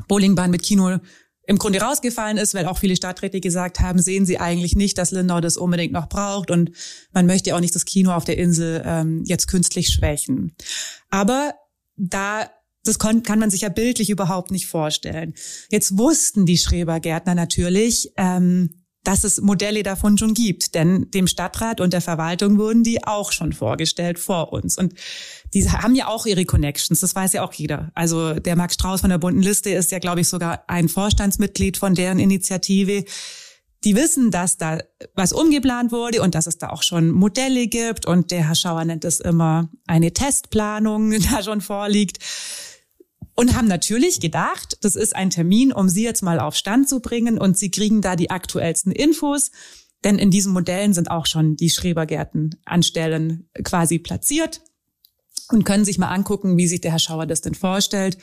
Bowlingbahn 0.08 0.50
mit 0.50 0.62
Kino 0.62 0.98
im 1.46 1.58
Grunde 1.58 1.80
rausgefallen 1.80 2.38
ist, 2.38 2.54
weil 2.54 2.66
auch 2.66 2.78
viele 2.78 2.96
Stadträte 2.96 3.40
gesagt 3.40 3.80
haben, 3.80 4.00
sehen 4.00 4.26
sie 4.26 4.38
eigentlich 4.38 4.76
nicht, 4.76 4.98
dass 4.98 5.10
Lindau 5.10 5.40
das 5.40 5.56
unbedingt 5.56 5.92
noch 5.92 6.08
braucht 6.08 6.50
und 6.50 6.70
man 7.12 7.26
möchte 7.26 7.54
auch 7.54 7.60
nicht 7.60 7.74
das 7.74 7.84
Kino 7.84 8.12
auf 8.12 8.24
der 8.24 8.38
Insel 8.38 8.82
ähm, 8.84 9.22
jetzt 9.26 9.46
künstlich 9.46 9.88
schwächen. 9.88 10.54
Aber 11.10 11.54
da 11.96 12.48
das 12.86 12.98
kann, 12.98 13.22
man 13.38 13.50
sich 13.50 13.62
ja 13.62 13.70
bildlich 13.70 14.10
überhaupt 14.10 14.50
nicht 14.50 14.66
vorstellen. 14.66 15.32
Jetzt 15.70 15.96
wussten 15.96 16.44
die 16.44 16.58
Schrebergärtner 16.58 17.34
natürlich, 17.34 18.12
ähm, 18.18 18.83
dass 19.04 19.22
es 19.22 19.40
Modelle 19.40 19.82
davon 19.82 20.18
schon 20.18 20.34
gibt, 20.34 20.74
denn 20.74 21.10
dem 21.10 21.26
Stadtrat 21.26 21.80
und 21.80 21.92
der 21.92 22.00
Verwaltung 22.00 22.58
wurden 22.58 22.82
die 22.82 23.06
auch 23.06 23.32
schon 23.32 23.52
vorgestellt 23.52 24.18
vor 24.18 24.52
uns. 24.52 24.78
Und 24.78 24.94
die 25.52 25.68
haben 25.70 25.94
ja 25.94 26.08
auch 26.08 26.26
ihre 26.26 26.46
Connections, 26.46 27.00
das 27.00 27.14
weiß 27.14 27.34
ja 27.34 27.44
auch 27.44 27.52
jeder. 27.52 27.92
Also 27.94 28.34
der 28.34 28.56
Max 28.56 28.74
Strauß 28.74 29.02
von 29.02 29.10
der 29.10 29.18
bunten 29.18 29.42
Liste 29.42 29.70
ist 29.70 29.92
ja, 29.92 29.98
glaube 29.98 30.22
ich, 30.22 30.28
sogar 30.28 30.64
ein 30.68 30.88
Vorstandsmitglied 30.88 31.76
von 31.76 31.94
deren 31.94 32.18
Initiative. 32.18 33.04
Die 33.84 33.94
wissen, 33.94 34.30
dass 34.30 34.56
da 34.56 34.78
was 35.14 35.34
umgeplant 35.34 35.92
wurde 35.92 36.22
und 36.22 36.34
dass 36.34 36.46
es 36.46 36.56
da 36.56 36.70
auch 36.70 36.82
schon 36.82 37.10
Modelle 37.10 37.66
gibt. 37.66 38.06
Und 38.06 38.30
der 38.30 38.48
Herr 38.48 38.54
Schauer 38.54 38.86
nennt 38.86 39.04
es 39.04 39.20
immer 39.20 39.68
eine 39.86 40.12
Testplanung, 40.14 41.10
die 41.10 41.18
da 41.18 41.42
schon 41.42 41.60
vorliegt 41.60 42.18
und 43.34 43.56
haben 43.56 43.68
natürlich 43.68 44.20
gedacht, 44.20 44.78
das 44.82 44.96
ist 44.96 45.16
ein 45.16 45.30
Termin, 45.30 45.72
um 45.72 45.88
sie 45.88 46.04
jetzt 46.04 46.22
mal 46.22 46.38
auf 46.38 46.54
Stand 46.54 46.88
zu 46.88 47.00
bringen 47.00 47.38
und 47.38 47.58
sie 47.58 47.70
kriegen 47.70 48.00
da 48.00 48.16
die 48.16 48.30
aktuellsten 48.30 48.92
Infos. 48.92 49.50
Denn 50.04 50.18
in 50.18 50.30
diesen 50.30 50.52
Modellen 50.52 50.92
sind 50.92 51.10
auch 51.10 51.26
schon 51.26 51.56
die 51.56 51.70
Schrebergärten 51.70 52.56
an 52.64 52.82
Stellen 52.82 53.48
quasi 53.64 53.98
platziert 53.98 54.60
und 55.50 55.64
können 55.64 55.84
sich 55.84 55.98
mal 55.98 56.08
angucken, 56.08 56.56
wie 56.56 56.68
sich 56.68 56.80
der 56.80 56.92
Herr 56.92 56.98
Schauer 56.98 57.26
das 57.26 57.40
denn 57.40 57.54
vorstellt. 57.54 58.18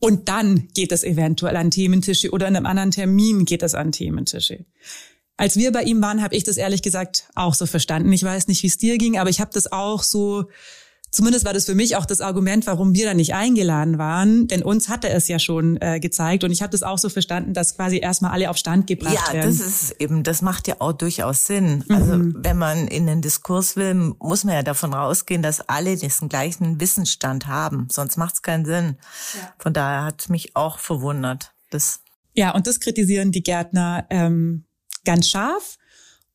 Und 0.00 0.28
dann 0.28 0.68
geht 0.74 0.92
es 0.92 1.04
eventuell 1.04 1.56
an 1.56 1.70
Thementische 1.70 2.30
oder 2.30 2.48
in 2.48 2.56
einem 2.56 2.66
anderen 2.66 2.90
Termin 2.90 3.44
geht 3.44 3.62
es 3.62 3.74
an 3.74 3.92
Thementische. 3.92 4.64
Als 5.36 5.56
wir 5.56 5.72
bei 5.72 5.82
ihm 5.82 6.00
waren, 6.02 6.22
habe 6.22 6.36
ich 6.36 6.44
das 6.44 6.56
ehrlich 6.56 6.82
gesagt 6.82 7.28
auch 7.34 7.54
so 7.54 7.66
verstanden. 7.66 8.12
Ich 8.12 8.22
weiß 8.22 8.48
nicht, 8.48 8.62
wie 8.62 8.68
es 8.68 8.78
dir 8.78 8.98
ging, 8.98 9.18
aber 9.18 9.30
ich 9.30 9.40
habe 9.40 9.50
das 9.52 9.70
auch 9.70 10.02
so 10.02 10.48
Zumindest 11.14 11.44
war 11.44 11.52
das 11.52 11.66
für 11.66 11.76
mich 11.76 11.94
auch 11.94 12.06
das 12.06 12.20
Argument, 12.20 12.66
warum 12.66 12.92
wir 12.92 13.06
da 13.06 13.14
nicht 13.14 13.34
eingeladen 13.34 13.98
waren, 13.98 14.48
denn 14.48 14.64
uns 14.64 14.88
hatte 14.88 15.08
es 15.10 15.28
ja 15.28 15.38
schon 15.38 15.80
äh, 15.80 16.00
gezeigt 16.00 16.42
und 16.42 16.50
ich 16.50 16.60
habe 16.60 16.72
das 16.72 16.82
auch 16.82 16.98
so 16.98 17.08
verstanden, 17.08 17.54
dass 17.54 17.76
quasi 17.76 17.98
erstmal 17.98 18.32
alle 18.32 18.50
auf 18.50 18.56
Stand 18.56 18.88
gebracht 18.88 19.14
ja, 19.28 19.32
werden. 19.32 19.52
Ja, 19.52 19.58
das 19.58 19.64
ist 19.64 20.00
eben, 20.00 20.24
das 20.24 20.42
macht 20.42 20.66
ja 20.66 20.74
auch 20.80 20.90
durchaus 20.90 21.44
Sinn. 21.44 21.84
Also 21.88 22.16
mhm. 22.16 22.34
wenn 22.38 22.58
man 22.58 22.88
in 22.88 23.06
den 23.06 23.22
Diskurs 23.22 23.76
will, 23.76 23.94
muss 23.94 24.42
man 24.42 24.56
ja 24.56 24.64
davon 24.64 24.92
rausgehen, 24.92 25.40
dass 25.40 25.60
alle 25.60 25.96
diesen 25.96 26.28
gleichen 26.28 26.80
Wissensstand 26.80 27.46
haben, 27.46 27.86
sonst 27.92 28.16
macht 28.16 28.34
es 28.34 28.42
keinen 28.42 28.64
Sinn. 28.64 28.96
Ja. 29.34 29.54
Von 29.58 29.72
daher 29.72 30.04
hat 30.04 30.28
mich 30.28 30.56
auch 30.56 30.80
verwundert. 30.80 31.52
Das 31.70 32.00
ja, 32.32 32.52
und 32.56 32.66
das 32.66 32.80
kritisieren 32.80 33.30
die 33.30 33.44
Gärtner 33.44 34.04
ähm, 34.10 34.64
ganz 35.04 35.28
scharf. 35.28 35.76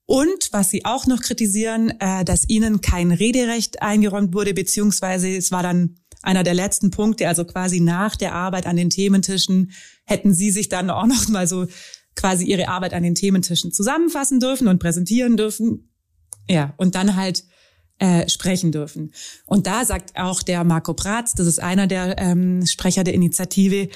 Und 0.09 0.49
was 0.53 0.71
sie 0.71 0.85
auch 0.85 1.05
noch 1.05 1.21
kritisieren, 1.21 1.93
äh, 1.99 2.25
dass 2.25 2.49
ihnen 2.49 2.81
kein 2.81 3.11
Rederecht 3.11 3.83
eingeräumt 3.83 4.33
wurde, 4.33 4.55
beziehungsweise 4.55 5.29
es 5.29 5.51
war 5.51 5.61
dann 5.61 5.97
einer 6.23 6.41
der 6.41 6.55
letzten 6.55 6.89
Punkte, 6.89 7.27
also 7.27 7.45
quasi 7.45 7.79
nach 7.79 8.15
der 8.15 8.33
Arbeit 8.33 8.65
an 8.65 8.75
den 8.75 8.89
Thementischen, 8.89 9.71
hätten 10.05 10.33
sie 10.33 10.49
sich 10.49 10.67
dann 10.67 10.89
auch 10.89 11.05
noch 11.05 11.27
mal 11.27 11.45
so 11.45 11.67
quasi 12.15 12.45
ihre 12.45 12.69
Arbeit 12.69 12.95
an 12.95 13.03
den 13.03 13.13
Thementischen 13.13 13.71
zusammenfassen 13.71 14.39
dürfen 14.39 14.67
und 14.67 14.79
präsentieren 14.79 15.37
dürfen. 15.37 15.91
Ja, 16.49 16.73
und 16.77 16.95
dann 16.95 17.15
halt 17.15 17.43
äh, 17.99 18.27
sprechen 18.27 18.71
dürfen. 18.71 19.13
Und 19.45 19.67
da 19.67 19.85
sagt 19.85 20.17
auch 20.17 20.41
der 20.41 20.63
Marco 20.63 20.95
Pratz, 20.95 21.35
das 21.35 21.45
ist 21.45 21.61
einer 21.61 21.85
der 21.85 22.17
ähm, 22.17 22.65
Sprecher 22.65 23.03
der 23.03 23.13
Initiative, 23.13 23.89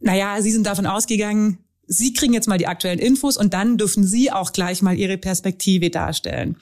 naja, 0.00 0.42
sie 0.42 0.50
sind 0.50 0.66
davon 0.66 0.86
ausgegangen, 0.86 1.58
sie 1.86 2.12
kriegen 2.12 2.32
jetzt 2.32 2.48
mal 2.48 2.58
die 2.58 2.66
aktuellen 2.66 2.98
Infos 2.98 3.36
und 3.36 3.54
dann 3.54 3.78
dürfen 3.78 4.06
sie 4.06 4.32
auch 4.32 4.52
gleich 4.52 4.82
mal 4.82 4.96
ihre 4.96 5.18
Perspektive 5.18 5.90
darstellen. 5.90 6.56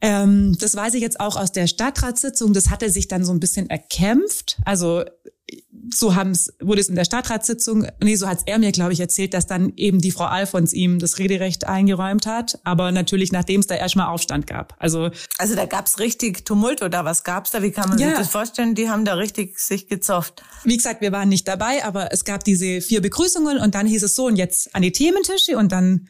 Ähm, 0.00 0.56
das 0.60 0.74
weiß 0.76 0.94
ich 0.94 1.02
jetzt 1.02 1.20
auch 1.20 1.36
aus 1.36 1.52
der 1.52 1.66
Stadtratssitzung. 1.66 2.52
Das 2.52 2.70
hatte 2.70 2.90
sich 2.90 3.08
dann 3.08 3.24
so 3.24 3.32
ein 3.32 3.40
bisschen 3.40 3.70
erkämpft. 3.70 4.58
Also 4.64 5.04
so 5.94 6.14
haben's, 6.14 6.52
wurde 6.60 6.80
es 6.80 6.88
in 6.88 6.94
der 6.94 7.04
Stadtratssitzung, 7.04 7.86
nee, 8.02 8.16
so 8.16 8.26
hat's 8.26 8.42
er 8.46 8.58
mir, 8.58 8.72
glaube 8.72 8.92
ich, 8.92 9.00
erzählt, 9.00 9.34
dass 9.34 9.46
dann 9.46 9.72
eben 9.76 10.00
die 10.00 10.10
Frau 10.10 10.24
Alfons 10.24 10.72
ihm 10.72 10.98
das 10.98 11.18
Rederecht 11.18 11.66
eingeräumt 11.66 12.26
hat. 12.26 12.58
Aber 12.64 12.92
natürlich, 12.92 13.32
nachdem 13.32 13.60
es 13.60 13.66
da 13.66 13.74
erstmal 13.74 14.08
Aufstand 14.08 14.46
gab. 14.46 14.74
Also, 14.78 15.10
also 15.38 15.54
da 15.54 15.66
gab's 15.66 15.98
richtig 15.98 16.44
Tumult 16.44 16.82
oder 16.82 17.04
was 17.04 17.24
gab's 17.24 17.50
da? 17.50 17.62
Wie 17.62 17.70
kann 17.70 17.88
man 17.88 17.98
ja. 17.98 18.08
sich 18.08 18.18
das 18.18 18.28
vorstellen? 18.28 18.74
Die 18.74 18.88
haben 18.88 19.04
da 19.04 19.14
richtig 19.14 19.58
sich 19.58 19.88
gezofft. 19.88 20.42
Wie 20.64 20.76
gesagt, 20.76 21.00
wir 21.00 21.12
waren 21.12 21.28
nicht 21.28 21.46
dabei, 21.46 21.84
aber 21.84 22.12
es 22.12 22.24
gab 22.24 22.44
diese 22.44 22.80
vier 22.80 23.00
Begrüßungen 23.00 23.58
und 23.58 23.74
dann 23.74 23.86
hieß 23.86 24.02
es 24.02 24.14
so, 24.14 24.26
und 24.26 24.36
jetzt 24.36 24.74
an 24.74 24.82
die 24.82 24.92
Thementische 24.92 25.56
und 25.56 25.72
dann 25.72 26.08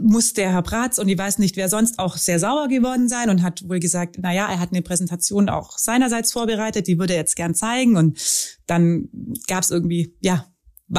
muss 0.00 0.32
der 0.32 0.52
Herr 0.52 0.62
Bratz 0.62 0.98
und 0.98 1.08
ich 1.08 1.18
weiß 1.18 1.38
nicht, 1.38 1.56
wer 1.56 1.68
sonst 1.68 1.98
auch 1.98 2.16
sehr 2.16 2.38
sauer 2.38 2.68
geworden 2.68 3.08
sein 3.08 3.28
und 3.30 3.42
hat 3.42 3.68
wohl 3.68 3.78
gesagt, 3.78 4.16
na 4.20 4.32
ja, 4.32 4.50
er 4.50 4.58
hat 4.58 4.70
eine 4.72 4.82
Präsentation 4.82 5.48
auch 5.48 5.78
seinerseits 5.78 6.32
vorbereitet, 6.32 6.86
die 6.86 6.98
würde 6.98 7.14
er 7.14 7.20
jetzt 7.20 7.36
gern 7.36 7.54
zeigen 7.54 7.96
und 7.96 8.18
dann 8.66 9.08
gab 9.46 9.62
es 9.62 9.70
irgendwie, 9.70 10.16
ja, 10.20 10.46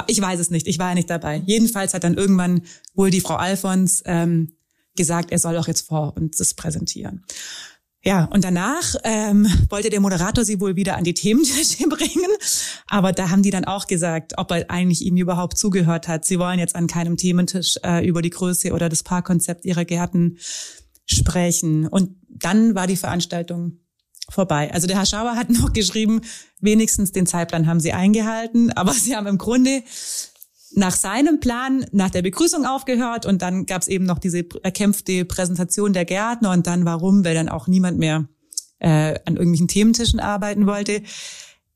ich 0.07 0.21
weiß 0.21 0.39
es 0.39 0.49
nicht, 0.49 0.67
ich 0.67 0.79
war 0.79 0.89
ja 0.89 0.95
nicht 0.95 1.09
dabei. 1.09 1.41
Jedenfalls 1.45 1.93
hat 1.93 2.03
dann 2.03 2.15
irgendwann 2.15 2.61
wohl 2.93 3.09
die 3.09 3.21
Frau 3.21 3.35
Alfons 3.35 4.01
ähm, 4.05 4.57
gesagt, 4.95 5.31
er 5.31 5.39
soll 5.39 5.57
auch 5.57 5.67
jetzt 5.67 5.87
vor 5.87 6.15
uns 6.17 6.37
das 6.37 6.53
präsentieren. 6.53 7.25
Ja, 8.05 8.25
und 8.25 8.43
danach 8.43 8.95
ähm, 9.05 9.47
wollte 9.69 9.89
der 9.89 10.01
Moderator 10.01 10.43
sie 10.43 10.59
wohl 10.59 10.75
wieder 10.75 10.97
an 10.97 11.05
die 11.05 11.13
Thementische 11.13 11.87
bringen. 11.87 12.31
Aber 12.87 13.13
da 13.13 13.29
haben 13.29 13.43
die 13.43 13.49
dann 13.49 13.63
auch 13.63 13.87
gesagt, 13.87 14.33
ob 14.37 14.51
er 14.51 14.69
eigentlich 14.69 15.01
ihm 15.05 15.15
überhaupt 15.15 15.57
zugehört 15.57 16.09
hat. 16.09 16.25
Sie 16.25 16.37
wollen 16.37 16.59
jetzt 16.59 16.75
an 16.75 16.87
keinem 16.87 17.15
Thementisch 17.15 17.77
äh, 17.81 18.05
über 18.05 18.21
die 18.21 18.29
Größe 18.29 18.73
oder 18.73 18.89
das 18.89 19.03
Parkkonzept 19.03 19.63
ihrer 19.63 19.85
Gärten 19.85 20.37
sprechen. 21.05 21.87
Und 21.87 22.17
dann 22.27 22.75
war 22.75 22.87
die 22.87 22.97
Veranstaltung 22.97 23.79
vorbei. 24.29 24.73
Also 24.73 24.85
der 24.85 24.97
Herr 24.97 25.05
Schauer 25.05 25.35
hat 25.35 25.49
noch 25.61 25.71
geschrieben, 25.71 26.21
wenigstens 26.59 27.13
den 27.13 27.25
Zeitplan 27.25 27.67
haben 27.67 27.79
sie 27.79 27.93
eingehalten, 27.93 28.71
aber 28.71 28.91
sie 28.93 29.15
haben 29.15 29.27
im 29.27 29.37
Grunde 29.37 29.81
nach 30.75 30.95
seinem 30.95 31.39
Plan 31.39 31.85
nach 31.91 32.09
der 32.09 32.21
Begrüßung 32.21 32.65
aufgehört 32.65 33.25
und 33.25 33.41
dann 33.41 33.65
gab 33.65 33.81
es 33.81 33.87
eben 33.87 34.05
noch 34.05 34.19
diese 34.19 34.45
erkämpfte 34.63 35.25
Präsentation 35.25 35.93
der 35.93 36.05
Gärtner 36.05 36.51
und 36.51 36.67
dann 36.67 36.85
warum, 36.85 37.23
weil 37.25 37.35
dann 37.35 37.49
auch 37.49 37.67
niemand 37.67 37.99
mehr 37.99 38.27
äh, 38.79 39.19
an 39.25 39.35
irgendwelchen 39.35 39.67
Thementischen 39.67 40.19
arbeiten 40.19 40.65
wollte. 40.67 41.01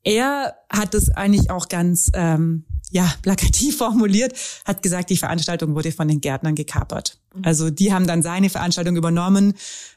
Er 0.04 0.54
hat 0.70 0.94
es 0.94 1.10
eigentlich 1.10 1.50
auch 1.50 1.68
ganz 1.68 2.10
ähm, 2.14 2.64
ja 2.90 3.12
plakativ 3.22 3.76
formuliert, 3.78 4.34
hat 4.64 4.82
gesagt, 4.82 5.10
die 5.10 5.16
Veranstaltung 5.16 5.74
wurde 5.74 5.92
von 5.92 6.08
den 6.08 6.20
Gärtnern 6.20 6.54
gekapert. 6.54 7.18
Mhm. 7.34 7.42
Also 7.44 7.70
die 7.70 7.92
haben 7.92 8.06
dann 8.06 8.22
seine 8.22 8.50
Veranstaltung 8.50 8.96
übernommen, 8.96 9.54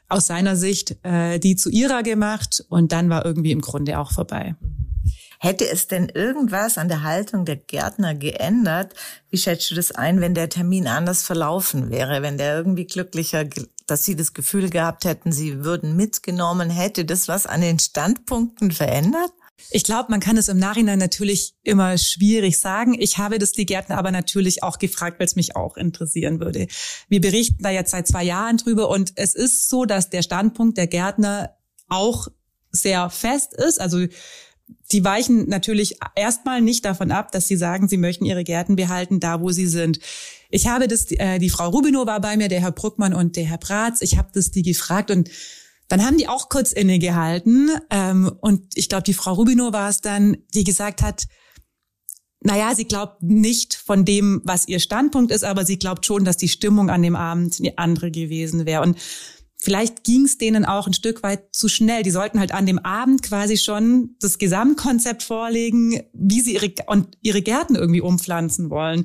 aus 0.08 0.26
seiner 0.26 0.56
Sicht 0.56 0.96
äh, 1.04 1.38
die 1.38 1.56
zu 1.56 1.70
ihrer 1.70 2.02
gemacht 2.02 2.64
und 2.68 2.92
dann 2.92 3.08
war 3.08 3.24
irgendwie 3.24 3.52
im 3.52 3.60
Grunde 3.60 3.98
auch 3.98 4.12
vorbei. 4.12 4.56
Hätte 5.38 5.68
es 5.68 5.88
denn 5.88 6.08
irgendwas 6.08 6.78
an 6.78 6.88
der 6.88 7.02
Haltung 7.02 7.44
der 7.44 7.56
Gärtner 7.56 8.14
geändert? 8.14 8.94
Wie 9.28 9.38
schätzt 9.38 9.70
du 9.70 9.74
das 9.74 9.90
ein, 9.92 10.20
wenn 10.20 10.34
der 10.34 10.48
Termin 10.48 10.86
anders 10.86 11.24
verlaufen 11.24 11.90
wäre, 11.90 12.22
wenn 12.22 12.38
der 12.38 12.56
irgendwie 12.56 12.86
glücklicher, 12.86 13.44
dass 13.86 14.04
sie 14.04 14.14
das 14.14 14.34
Gefühl 14.34 14.70
gehabt 14.70 15.04
hätten, 15.04 15.32
sie 15.32 15.64
würden 15.64 15.96
mitgenommen, 15.96 16.70
hätte 16.70 17.04
das 17.04 17.26
was 17.26 17.46
an 17.46 17.60
den 17.60 17.78
Standpunkten 17.78 18.70
verändert? 18.70 19.32
Ich 19.70 19.84
glaube, 19.84 20.10
man 20.10 20.20
kann 20.20 20.36
es 20.36 20.48
im 20.48 20.58
Nachhinein 20.58 20.98
natürlich 20.98 21.54
immer 21.62 21.96
schwierig 21.98 22.58
sagen. 22.58 22.94
Ich 22.98 23.18
habe 23.18 23.38
das 23.38 23.52
die 23.52 23.66
Gärtner 23.66 23.98
aber 23.98 24.10
natürlich 24.10 24.62
auch 24.62 24.78
gefragt, 24.78 25.18
weil 25.18 25.26
es 25.26 25.36
mich 25.36 25.56
auch 25.56 25.76
interessieren 25.76 26.40
würde. 26.40 26.66
Wir 27.08 27.20
berichten 27.20 27.62
da 27.62 27.70
jetzt 27.70 27.92
seit 27.92 28.06
zwei 28.06 28.24
Jahren 28.24 28.56
drüber 28.56 28.88
und 28.88 29.12
es 29.16 29.34
ist 29.34 29.68
so, 29.68 29.84
dass 29.84 30.10
der 30.10 30.22
Standpunkt 30.22 30.78
der 30.78 30.86
Gärtner 30.86 31.56
auch 31.88 32.28
sehr 32.70 33.10
fest 33.10 33.54
ist. 33.54 33.80
Also 33.80 34.06
die 34.92 35.04
weichen 35.04 35.48
natürlich 35.48 35.96
erstmal 36.14 36.60
nicht 36.60 36.84
davon 36.84 37.10
ab, 37.10 37.32
dass 37.32 37.48
sie 37.48 37.56
sagen, 37.56 37.88
sie 37.88 37.96
möchten 37.96 38.24
ihre 38.24 38.44
Gärten 38.44 38.76
behalten, 38.76 39.20
da 39.20 39.40
wo 39.40 39.50
sie 39.50 39.66
sind. 39.66 39.98
Ich 40.50 40.66
habe 40.66 40.86
das, 40.88 41.10
äh, 41.12 41.38
die 41.38 41.50
Frau 41.50 41.70
Rubino 41.70 42.06
war 42.06 42.20
bei 42.20 42.36
mir, 42.36 42.48
der 42.48 42.60
Herr 42.60 42.72
Bruckmann 42.72 43.14
und 43.14 43.36
der 43.36 43.44
Herr 43.44 43.58
Bratz. 43.58 44.02
Ich 44.02 44.18
habe 44.18 44.28
das 44.34 44.50
die 44.50 44.62
gefragt 44.62 45.10
und 45.10 45.30
dann 45.88 46.04
haben 46.04 46.18
die 46.18 46.28
auch 46.28 46.48
kurz 46.48 46.72
innegehalten. 46.72 47.70
Ähm, 47.90 48.32
und 48.40 48.64
ich 48.74 48.88
glaube, 48.88 49.04
die 49.04 49.14
Frau 49.14 49.34
Rubino 49.34 49.72
war 49.72 49.88
es 49.88 50.00
dann, 50.00 50.36
die 50.54 50.64
gesagt 50.64 51.02
hat, 51.02 51.26
naja, 52.40 52.74
sie 52.74 52.86
glaubt 52.86 53.22
nicht 53.22 53.74
von 53.74 54.04
dem, 54.04 54.42
was 54.44 54.66
ihr 54.66 54.80
Standpunkt 54.80 55.30
ist, 55.30 55.44
aber 55.44 55.64
sie 55.64 55.78
glaubt 55.78 56.04
schon, 56.04 56.24
dass 56.24 56.36
die 56.36 56.48
Stimmung 56.48 56.90
an 56.90 57.02
dem 57.02 57.14
Abend 57.14 57.56
eine 57.60 57.78
andere 57.78 58.10
gewesen 58.10 58.66
wäre. 58.66 58.82
Und 58.82 58.98
vielleicht 59.62 60.02
ging 60.02 60.24
es 60.24 60.38
denen 60.38 60.64
auch 60.64 60.88
ein 60.88 60.92
Stück 60.92 61.22
weit 61.22 61.44
zu 61.54 61.68
schnell. 61.68 62.02
Die 62.02 62.10
sollten 62.10 62.40
halt 62.40 62.52
an 62.52 62.66
dem 62.66 62.80
Abend 62.80 63.22
quasi 63.22 63.56
schon 63.56 64.16
das 64.20 64.38
Gesamtkonzept 64.38 65.22
vorlegen, 65.22 66.02
wie 66.12 66.40
sie 66.40 66.54
ihre, 66.54 66.72
und 66.88 67.16
ihre 67.22 67.42
Gärten 67.42 67.76
irgendwie 67.76 68.00
umpflanzen 68.00 68.70
wollen. 68.70 69.04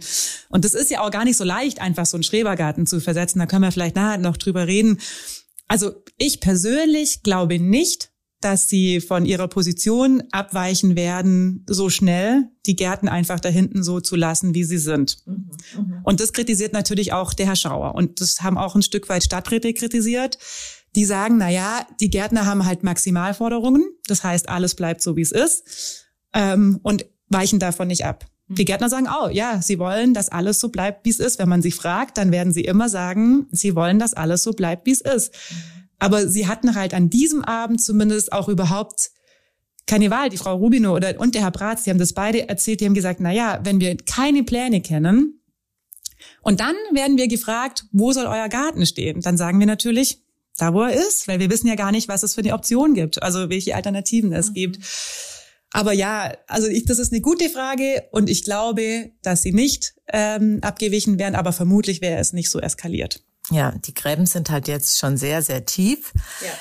Und 0.50 0.66
das 0.66 0.74
ist 0.74 0.90
ja 0.90 1.02
auch 1.02 1.12
gar 1.12 1.26
nicht 1.26 1.38
so 1.38 1.44
leicht, 1.44 1.80
einfach 1.80 2.08
so 2.08 2.18
einen 2.18 2.24
Schrebergarten 2.24 2.88
zu 2.88 3.00
versetzen. 3.00 3.38
Da 3.38 3.46
können 3.46 3.62
wir 3.62 3.72
vielleicht 3.72 3.96
nachher 3.96 4.18
noch 4.18 4.36
drüber 4.36 4.66
reden. 4.66 5.00
Also 5.68 6.04
ich 6.18 6.40
persönlich 6.40 7.22
glaube 7.22 7.60
nicht, 7.60 8.10
dass 8.42 8.70
sie 8.70 9.02
von 9.02 9.26
ihrer 9.26 9.48
Position 9.48 10.24
abweichen 10.32 10.96
werden, 10.96 11.66
so 11.68 11.90
schnell 11.90 12.50
die 12.66 12.76
Gärten 12.76 13.08
einfach 13.08 13.40
da 13.40 13.50
hinten 13.50 13.84
so 13.84 14.00
zu 14.00 14.16
lassen, 14.16 14.54
wie 14.54 14.64
sie 14.64 14.78
sind. 14.78 15.18
Mhm, 15.26 15.50
mh. 15.76 16.02
Und 16.04 16.20
das 16.20 16.34
kritisiert 16.34 16.74
natürlich 16.74 17.14
auch 17.14 17.34
der 17.34 17.48
Herr 17.48 17.56
Schauer. 17.56 17.96
Und 17.96 18.22
das 18.22 18.42
haben 18.42 18.58
auch 18.58 18.76
ein 18.76 18.84
Stück 18.84 19.10
weit 19.10 19.24
Stadträte 19.24 19.74
kritisiert. 19.74 20.38
Die 20.96 21.06
sagen, 21.06 21.38
na 21.38 21.50
ja, 21.50 21.86
die 22.00 22.10
Gärtner 22.10 22.46
haben 22.46 22.66
halt 22.66 22.84
Maximalforderungen. 22.84 23.84
Das 24.08 24.24
heißt, 24.24 24.50
alles 24.50 24.76
bleibt 24.76 25.02
so, 25.02 25.16
wie 25.16 25.22
es 25.22 25.32
ist. 25.32 26.06
Ähm, 26.34 26.80
und 26.84 27.06
weichen 27.30 27.60
davon 27.60 27.88
nicht 27.88 28.06
ab. 28.06 28.26
Die 28.50 28.62
mhm. 28.62 28.66
Gärtner 28.66 28.90
sagen, 28.90 29.08
oh 29.08 29.30
ja, 29.30 29.62
sie 29.62 29.80
wollen, 29.80 30.14
dass 30.14 30.30
alles 30.30 30.60
so 30.60 30.70
bleibt, 30.70 31.06
wie 31.06 31.10
es 31.10 31.20
ist. 31.20 31.40
Wenn 31.40 31.50
man 31.50 31.62
sie 31.62 31.72
fragt, 31.72 32.18
dann 32.18 32.32
werden 32.32 32.54
sie 32.54 32.62
immer 32.62 32.88
sagen, 32.88 33.48
sie 33.52 33.76
wollen, 33.76 34.00
dass 34.00 34.14
alles 34.14 34.44
so 34.44 34.52
bleibt, 34.52 34.86
wie 34.86 34.92
es 34.92 35.02
ist. 35.02 35.34
Aber 36.00 36.28
sie 36.28 36.48
hatten 36.48 36.76
halt 36.76 36.94
an 36.94 37.10
diesem 37.10 37.44
Abend 37.44 37.82
zumindest 37.82 38.32
auch 38.32 38.50
überhaupt 38.50 39.12
keine 39.88 40.12
Wahl. 40.12 40.30
Die 40.30 40.38
Frau 40.38 40.56
Rubino 40.56 40.96
oder, 40.96 41.20
und 41.20 41.34
der 41.34 41.44
Herr 41.44 41.52
Bratz, 41.52 41.84
die 41.84 41.90
haben 41.90 41.98
das 41.98 42.14
beide 42.14 42.48
erzählt, 42.50 42.82
die 42.82 42.86
haben 42.86 42.94
gesagt, 42.94 43.20
na 43.20 43.32
ja, 43.32 43.60
wenn 43.64 43.80
wir 43.80 43.98
keine 43.98 44.44
Pläne 44.44 44.82
kennen, 44.82 45.38
und 46.42 46.60
dann 46.60 46.76
werden 46.94 47.18
wir 47.18 47.28
gefragt, 47.28 47.86
wo 47.92 48.12
soll 48.12 48.26
euer 48.26 48.50
Garten 48.50 48.86
stehen? 48.86 49.22
Dann 49.22 49.38
sagen 49.38 49.60
wir 49.60 49.68
natürlich, 49.68 50.24
da 50.58 50.74
wo 50.74 50.82
er 50.82 50.94
ist, 50.94 51.28
weil 51.28 51.40
wir 51.40 51.50
wissen 51.50 51.68
ja 51.68 51.76
gar 51.76 51.92
nicht, 51.92 52.08
was 52.08 52.24
es 52.24 52.34
für 52.34 52.42
eine 52.42 52.54
Option 52.54 52.94
gibt, 52.94 53.22
also 53.22 53.50
welche 53.50 53.76
Alternativen 53.76 54.34
es 54.34 54.50
mhm. 54.50 54.54
gibt. 54.54 54.80
Aber 55.72 55.94
ja, 55.94 56.34
also 56.48 56.68
ich, 56.68 56.86
das 56.86 56.98
ist 56.98 57.12
eine 57.12 57.22
gute 57.22 57.50
Frage 57.50 58.08
und 58.12 58.30
ich 58.30 58.44
glaube, 58.44 59.12
dass 59.22 59.42
sie 59.42 59.52
nicht 59.52 59.96
ähm, 60.12 60.60
abgewichen 60.62 61.20
wären, 61.20 61.36
aber 61.36 61.52
vermutlich 61.52 62.02
wäre 62.02 62.20
es 62.20 62.34
nicht 62.34 62.50
so 62.50 62.60
eskaliert. 62.60 63.22
Ja, 63.50 63.72
die 63.72 63.94
Gräben 63.94 64.26
sind 64.26 64.50
halt 64.50 64.68
jetzt 64.68 64.98
schon 64.98 65.18
sehr, 65.18 65.42
sehr 65.42 65.66
tief. 65.66 66.14
Ja. 66.42 66.52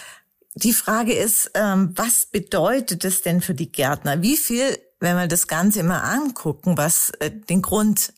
Die 0.55 0.73
Frage 0.73 1.12
ist, 1.12 1.50
ähm, 1.55 1.93
was 1.97 2.26
bedeutet 2.26 3.05
es 3.05 3.23
denn 3.23 3.40
für 3.40 3.55
die 3.55 3.71
Gärtner? 3.71 4.23
Wie 4.23 4.37
viel, 4.37 4.78
wenn 5.00 5.16
wir 5.16 5.26
das 5.26 5.49
Ganze 5.49 5.81
immer 5.81 6.05
angucken, 6.05 6.78
was 6.78 7.11
äh, 7.21 7.31
den 7.31 7.61
Grund, 7.61 8.14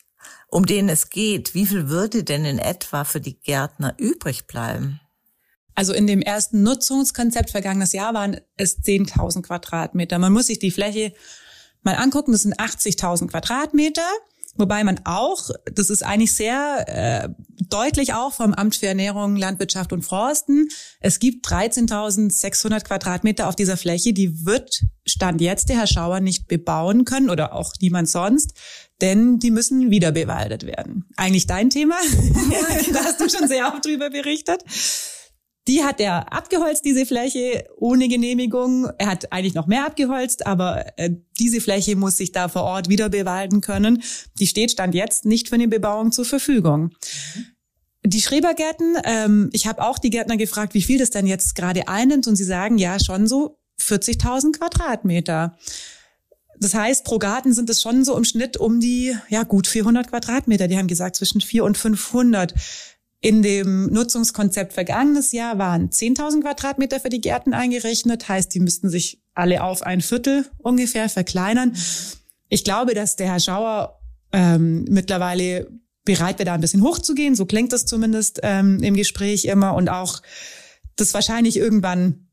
um 0.48 0.64
den 0.64 0.88
es 0.88 1.10
geht, 1.10 1.54
wie 1.54 1.66
viel 1.66 1.88
würde 1.88 2.24
denn 2.24 2.44
in 2.44 2.58
etwa 2.58 3.04
für 3.04 3.20
die 3.20 3.40
Gärtner 3.40 3.94
übrig 3.98 4.46
bleiben? 4.46 5.00
Also 5.74 5.92
in 5.92 6.06
dem 6.06 6.22
ersten 6.22 6.62
Nutzungskonzept 6.62 7.50
vergangenes 7.50 7.92
Jahr 7.92 8.12
waren 8.12 8.40
es 8.56 8.78
10.000 8.82 9.42
Quadratmeter. 9.42 10.18
Man 10.18 10.32
muss 10.32 10.46
sich 10.46 10.58
die 10.58 10.72
Fläche 10.72 11.12
mal 11.82 11.94
angucken, 11.94 12.32
das 12.32 12.42
sind 12.42 12.58
80.000 12.58 13.28
Quadratmeter 13.28 14.08
Wobei 14.58 14.84
man 14.84 15.00
auch, 15.04 15.50
das 15.72 15.88
ist 15.88 16.04
eigentlich 16.04 16.34
sehr 16.34 16.84
äh, 16.88 17.28
deutlich 17.68 18.14
auch 18.14 18.32
vom 18.32 18.52
Amt 18.54 18.76
für 18.76 18.86
Ernährung, 18.86 19.36
Landwirtschaft 19.36 19.92
und 19.92 20.02
Forsten, 20.02 20.68
es 21.00 21.18
gibt 21.18 21.46
13.600 21.46 22.84
Quadratmeter 22.84 23.48
auf 23.48 23.56
dieser 23.56 23.76
Fläche, 23.76 24.12
die 24.12 24.44
wird 24.44 24.82
Stand 25.06 25.40
jetzt 25.40 25.68
der 25.68 25.78
Herr 25.78 25.86
Schauer 25.86 26.20
nicht 26.20 26.48
bebauen 26.48 27.04
können 27.04 27.30
oder 27.30 27.54
auch 27.54 27.72
niemand 27.80 28.08
sonst, 28.08 28.52
denn 29.00 29.38
die 29.38 29.50
müssen 29.50 29.90
wieder 29.90 30.12
bewaldet 30.12 30.66
werden. 30.66 31.04
Eigentlich 31.16 31.46
dein 31.46 31.70
Thema, 31.70 31.96
da 32.92 33.04
hast 33.04 33.20
du 33.20 33.28
schon 33.28 33.48
sehr 33.48 33.68
oft 33.68 33.84
drüber 33.84 34.10
berichtet. 34.10 34.62
Die 35.68 35.84
hat 35.84 36.00
er 36.00 36.32
abgeholzt, 36.32 36.86
diese 36.86 37.04
Fläche, 37.04 37.64
ohne 37.76 38.08
Genehmigung. 38.08 38.88
Er 38.96 39.08
hat 39.08 39.30
eigentlich 39.32 39.52
noch 39.52 39.66
mehr 39.66 39.84
abgeholzt, 39.84 40.46
aber 40.46 40.86
äh, 40.98 41.10
diese 41.38 41.60
Fläche 41.60 41.94
muss 41.94 42.16
sich 42.16 42.32
da 42.32 42.48
vor 42.48 42.62
Ort 42.62 42.88
wieder 42.88 43.10
bewalden 43.10 43.60
können. 43.60 44.02
Die 44.40 44.46
steht 44.46 44.70
Stand 44.70 44.94
jetzt 44.94 45.26
nicht 45.26 45.50
für 45.50 45.56
eine 45.56 45.68
Bebauung 45.68 46.10
zur 46.10 46.24
Verfügung. 46.24 46.94
Die 48.02 48.22
Schrebergärten, 48.22 48.96
ähm, 49.04 49.50
ich 49.52 49.66
habe 49.66 49.82
auch 49.82 49.98
die 49.98 50.08
Gärtner 50.08 50.38
gefragt, 50.38 50.72
wie 50.72 50.80
viel 50.80 50.98
das 50.98 51.10
denn 51.10 51.26
jetzt 51.26 51.54
gerade 51.54 51.86
einnimmt 51.86 52.26
und 52.26 52.36
sie 52.36 52.44
sagen, 52.44 52.78
ja, 52.78 52.98
schon 52.98 53.26
so 53.26 53.58
40.000 53.78 54.58
Quadratmeter. 54.58 55.58
Das 56.58 56.74
heißt, 56.74 57.04
pro 57.04 57.18
Garten 57.18 57.52
sind 57.52 57.68
es 57.68 57.82
schon 57.82 58.04
so 58.04 58.16
im 58.16 58.24
Schnitt 58.24 58.56
um 58.56 58.80
die, 58.80 59.14
ja, 59.28 59.42
gut 59.42 59.66
400 59.66 60.08
Quadratmeter. 60.08 60.66
Die 60.66 60.78
haben 60.78 60.88
gesagt, 60.88 61.16
zwischen 61.16 61.42
4 61.42 61.64
und 61.64 61.76
500. 61.76 62.54
In 63.20 63.42
dem 63.42 63.86
Nutzungskonzept 63.92 64.72
vergangenes 64.72 65.32
Jahr 65.32 65.58
waren 65.58 65.90
10.000 65.90 66.42
Quadratmeter 66.42 67.00
für 67.00 67.08
die 67.08 67.20
Gärten 67.20 67.52
eingerechnet, 67.52 68.28
heißt, 68.28 68.54
die 68.54 68.60
müssten 68.60 68.88
sich 68.90 69.20
alle 69.34 69.64
auf 69.64 69.82
ein 69.82 70.00
Viertel 70.00 70.46
ungefähr 70.58 71.08
verkleinern. 71.08 71.76
Ich 72.48 72.62
glaube, 72.62 72.94
dass 72.94 73.16
der 73.16 73.26
Herr 73.26 73.40
Schauer 73.40 74.00
ähm, 74.32 74.84
mittlerweile 74.88 75.68
bereit 76.04 76.38
wäre, 76.38 76.46
da 76.46 76.54
ein 76.54 76.60
bisschen 76.60 76.82
hochzugehen. 76.82 77.34
So 77.34 77.44
klingt 77.44 77.72
das 77.72 77.86
zumindest 77.86 78.40
ähm, 78.42 78.82
im 78.82 78.94
Gespräch 78.94 79.46
immer 79.46 79.74
und 79.74 79.88
auch 79.88 80.22
das 80.96 81.12
wahrscheinlich 81.12 81.56
irgendwann 81.56 82.28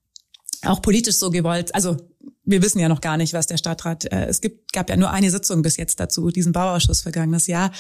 auch 0.64 0.82
politisch 0.82 1.18
so 1.18 1.32
gewollt. 1.32 1.74
Also 1.74 1.98
wir 2.44 2.62
wissen 2.62 2.80
ja 2.80 2.90
noch 2.90 3.02
gar 3.02 3.18
nicht, 3.18 3.34
was 3.34 3.48
der 3.48 3.58
Stadtrat. 3.58 4.06
Äh, 4.06 4.26
es 4.28 4.40
gibt, 4.40 4.72
gab 4.72 4.90
ja 4.90 4.98
nur 4.98 5.10
eine 5.10 5.32
Sitzung 5.32 5.64
bis 5.64 5.78
jetzt 5.78 6.00
dazu, 6.00 6.30
diesen 6.30 6.54
Bauausschuss 6.54 7.02
vergangenes 7.02 7.48
Jahr 7.48 7.72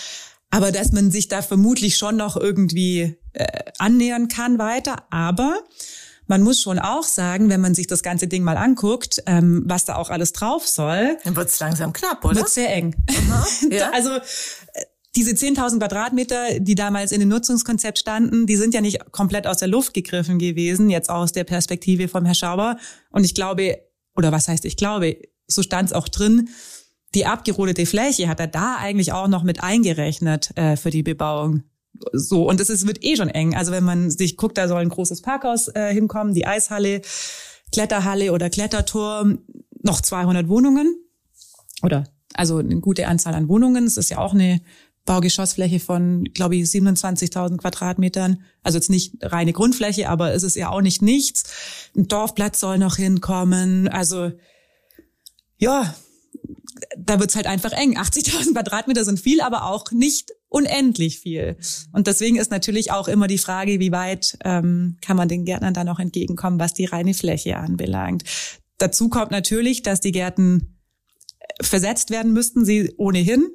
aber 0.56 0.72
dass 0.72 0.92
man 0.92 1.12
sich 1.12 1.28
da 1.28 1.42
vermutlich 1.42 1.98
schon 1.98 2.16
noch 2.16 2.38
irgendwie 2.38 3.18
äh, 3.34 3.46
annähern 3.78 4.28
kann 4.28 4.58
weiter. 4.58 5.04
Aber 5.10 5.60
man 6.28 6.42
muss 6.42 6.62
schon 6.62 6.80
auch 6.80 7.04
sagen, 7.04 7.50
wenn 7.50 7.62
man 7.62 7.76
sich 7.76 7.88
das 7.88 8.02
ganze 8.02 8.28
Ding 8.28 8.44
mal 8.44 8.58
anguckt, 8.58 9.22
ähm, 9.26 9.64
was 9.66 9.86
da 9.86 9.96
auch 9.96 10.10
alles 10.10 10.34
drauf 10.34 10.68
soll. 10.68 11.18
Dann 11.24 11.36
wird's 11.36 11.60
langsam 11.60 11.94
knapp, 11.94 12.24
oder? 12.26 12.38
Wird 12.38 12.50
sehr 12.50 12.74
eng. 12.74 12.96
Aha, 13.10 13.48
ja. 13.70 13.92
also 13.92 14.12
äh, 14.12 14.22
diese 15.16 15.32
10.000 15.32 15.80
Quadratmeter, 15.80 16.60
die 16.60 16.76
damals 16.76 17.12
in 17.12 17.20
dem 17.20 17.30
Nutzungskonzept 17.30 18.00
standen, 18.00 18.48
die 18.48 18.58
sind 18.58 18.74
ja 18.74 18.82
nicht 18.82 19.12
komplett 19.12 19.48
aus 19.48 19.58
der 19.58 19.68
Luft 19.68 19.94
gegriffen 19.94 20.40
gewesen, 20.40 20.90
jetzt 20.90 21.10
aus 21.10 21.32
der 21.32 21.46
Perspektive 21.46 22.08
vom 22.08 22.26
Herr 22.26 22.36
Schauber. 22.36 22.78
Und 23.12 23.24
ich 23.24 23.34
glaube, 23.34 23.80
oder 24.16 24.32
was 24.32 24.48
heißt 24.48 24.66
ich 24.66 24.78
glaube, 24.78 25.18
so 25.48 25.62
stand 25.62 25.90
es 25.90 25.94
auch 25.94 26.10
drin, 26.10 26.50
die 27.14 27.26
abgerodete 27.26 27.86
Fläche 27.86 28.28
hat 28.28 28.40
er 28.40 28.48
da 28.48 28.78
eigentlich 28.78 29.14
auch 29.14 29.28
noch 29.28 29.44
mit 29.44 29.64
eingerechnet 29.64 30.52
äh, 30.56 30.76
für 30.76 30.90
die 30.90 31.04
Bebauung. 31.04 31.64
So, 32.12 32.50
und 32.50 32.60
es 32.60 32.70
ist, 32.70 32.88
wird 32.88 33.04
eh 33.04 33.16
schon 33.16 33.30
eng. 33.30 33.56
Also 33.56 33.72
wenn 33.72 33.84
man 33.84 34.12
sich 34.12 34.36
guckt, 34.36 34.58
da 34.58 34.68
soll 34.68 34.82
ein 34.82 34.90
großes 34.90 35.22
Parkhaus 35.22 35.70
äh, 35.70 35.94
hinkommen, 35.94 36.34
die 36.34 36.46
Eishalle, 36.46 37.02
Kletterhalle 37.72 38.34
oder 38.34 38.50
Kletterturm, 38.50 39.40
noch 39.82 40.02
200 40.02 40.50
Wohnungen 40.50 40.98
oder 41.84 42.06
also 42.34 42.58
eine 42.58 42.80
gute 42.82 43.08
Anzahl 43.08 43.34
an 43.34 43.48
Wohnungen. 43.48 43.86
Es 43.86 43.98
ist 43.98 44.10
ja 44.10 44.18
auch 44.18 44.34
eine 44.34 44.62
Baugeschossfläche 45.06 45.80
von, 45.80 46.24
glaube 46.34 46.56
ich, 46.56 46.66
27.000 46.66 47.58
Quadratmetern. 47.58 48.44
Also 48.64 48.78
jetzt 48.78 48.90
nicht 48.90 49.16
reine 49.22 49.54
Grundfläche, 49.54 50.10
aber 50.10 50.34
es 50.34 50.44
ist 50.44 50.56
ja 50.56 50.70
auch 50.70 50.82
nicht 50.82 51.02
nichts. 51.02 51.44
Ein 51.96 52.08
Dorfplatz 52.08 52.60
soll 52.60 52.80
noch 52.80 52.96
hinkommen. 52.98 53.88
Also 53.88 54.32
ja, 55.58 55.96
da 56.98 57.20
wird's 57.20 57.36
halt 57.36 57.48
einfach 57.48 57.72
eng. 57.72 57.98
80.000 57.98 58.53
Quadratmeter 58.53 59.05
sind 59.05 59.20
viel, 59.20 59.41
aber 59.41 59.65
auch 59.65 59.91
nicht 59.91 60.32
unendlich 60.50 61.20
viel. 61.20 61.58
Und 61.91 62.08
deswegen 62.08 62.38
ist 62.38 62.51
natürlich 62.51 62.91
auch 62.91 63.08
immer 63.08 63.27
die 63.27 63.38
Frage, 63.38 63.79
wie 63.79 63.91
weit 63.91 64.38
ähm, 64.44 64.98
kann 65.01 65.17
man 65.17 65.27
den 65.27 65.46
Gärtnern 65.46 65.74
da 65.74 65.84
noch 65.84 66.00
entgegenkommen, 66.00 66.60
was 66.60 66.74
die 66.74 66.86
reine 66.86 67.13
Fläche 67.13 67.58
anbelangt. 67.58 68.24
Dazu 68.77 69.10
kommt 69.10 69.32
natürlich, 69.32 69.84
dass 69.84 70.00
die 70.00 70.12
Gärten 70.12 70.77
versetzt 71.61 72.09
werden 72.09 72.33
müssten, 72.33 72.66
sie 72.66 72.94
ohnehin. 72.98 73.50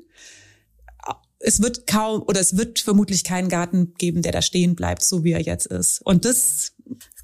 Es 1.39 1.63
wird 1.63 1.87
kaum 1.87 2.23
oder 2.23 2.41
es 2.41 2.57
wird 2.57 2.81
vermutlich 2.81 3.25
keinen 3.25 3.49
Garten 3.49 3.95
geben, 3.95 4.21
der 4.23 4.33
da 4.33 4.43
stehen 4.43 4.75
bleibt, 4.75 5.05
so 5.05 5.25
wie 5.25 5.33
er 5.33 5.41
jetzt 5.41 5.67
ist. 5.67 6.03
Und 6.05 6.25
das 6.27 6.75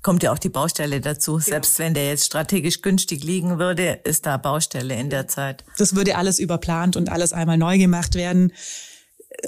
kommt 0.06 0.22
ja 0.22 0.30
auch 0.30 0.38
die 0.38 0.50
Baustelle 0.50 1.00
dazu. 1.00 1.32
Genau. 1.32 1.44
Selbst 1.44 1.80
wenn 1.80 1.92
der 1.92 2.06
jetzt 2.06 2.26
strategisch 2.26 2.80
günstig 2.80 3.24
liegen 3.24 3.58
würde, 3.58 3.98
ist 4.04 4.24
da 4.24 4.36
Baustelle 4.36 4.94
in 4.94 5.10
der 5.10 5.26
Zeit. 5.26 5.64
Das 5.78 5.96
würde 5.96 6.14
alles 6.14 6.38
überplant 6.38 6.96
und 6.96 7.10
alles 7.10 7.32
einmal 7.32 7.58
neu 7.58 7.76
gemacht 7.76 8.14
werden. 8.14 8.52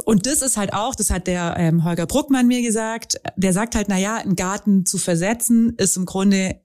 Und 0.05 0.27
das 0.27 0.43
ist 0.43 0.57
halt 0.57 0.73
auch, 0.73 0.97
das 0.97 1.11
hat 1.11 1.29
der 1.29 1.55
ähm, 1.59 1.85
Holger 1.85 2.07
Bruckmann 2.07 2.49
mir 2.49 2.61
gesagt, 2.61 3.21
der 3.37 3.53
sagt 3.53 3.77
halt, 3.77 3.87
na 3.89 3.99
ja, 3.99 4.17
einen 4.17 4.35
Garten 4.35 4.85
zu 4.85 4.99
versetzen 4.99 5.75
ist 5.77 5.97
im 5.97 6.07
Grunde 6.07 6.61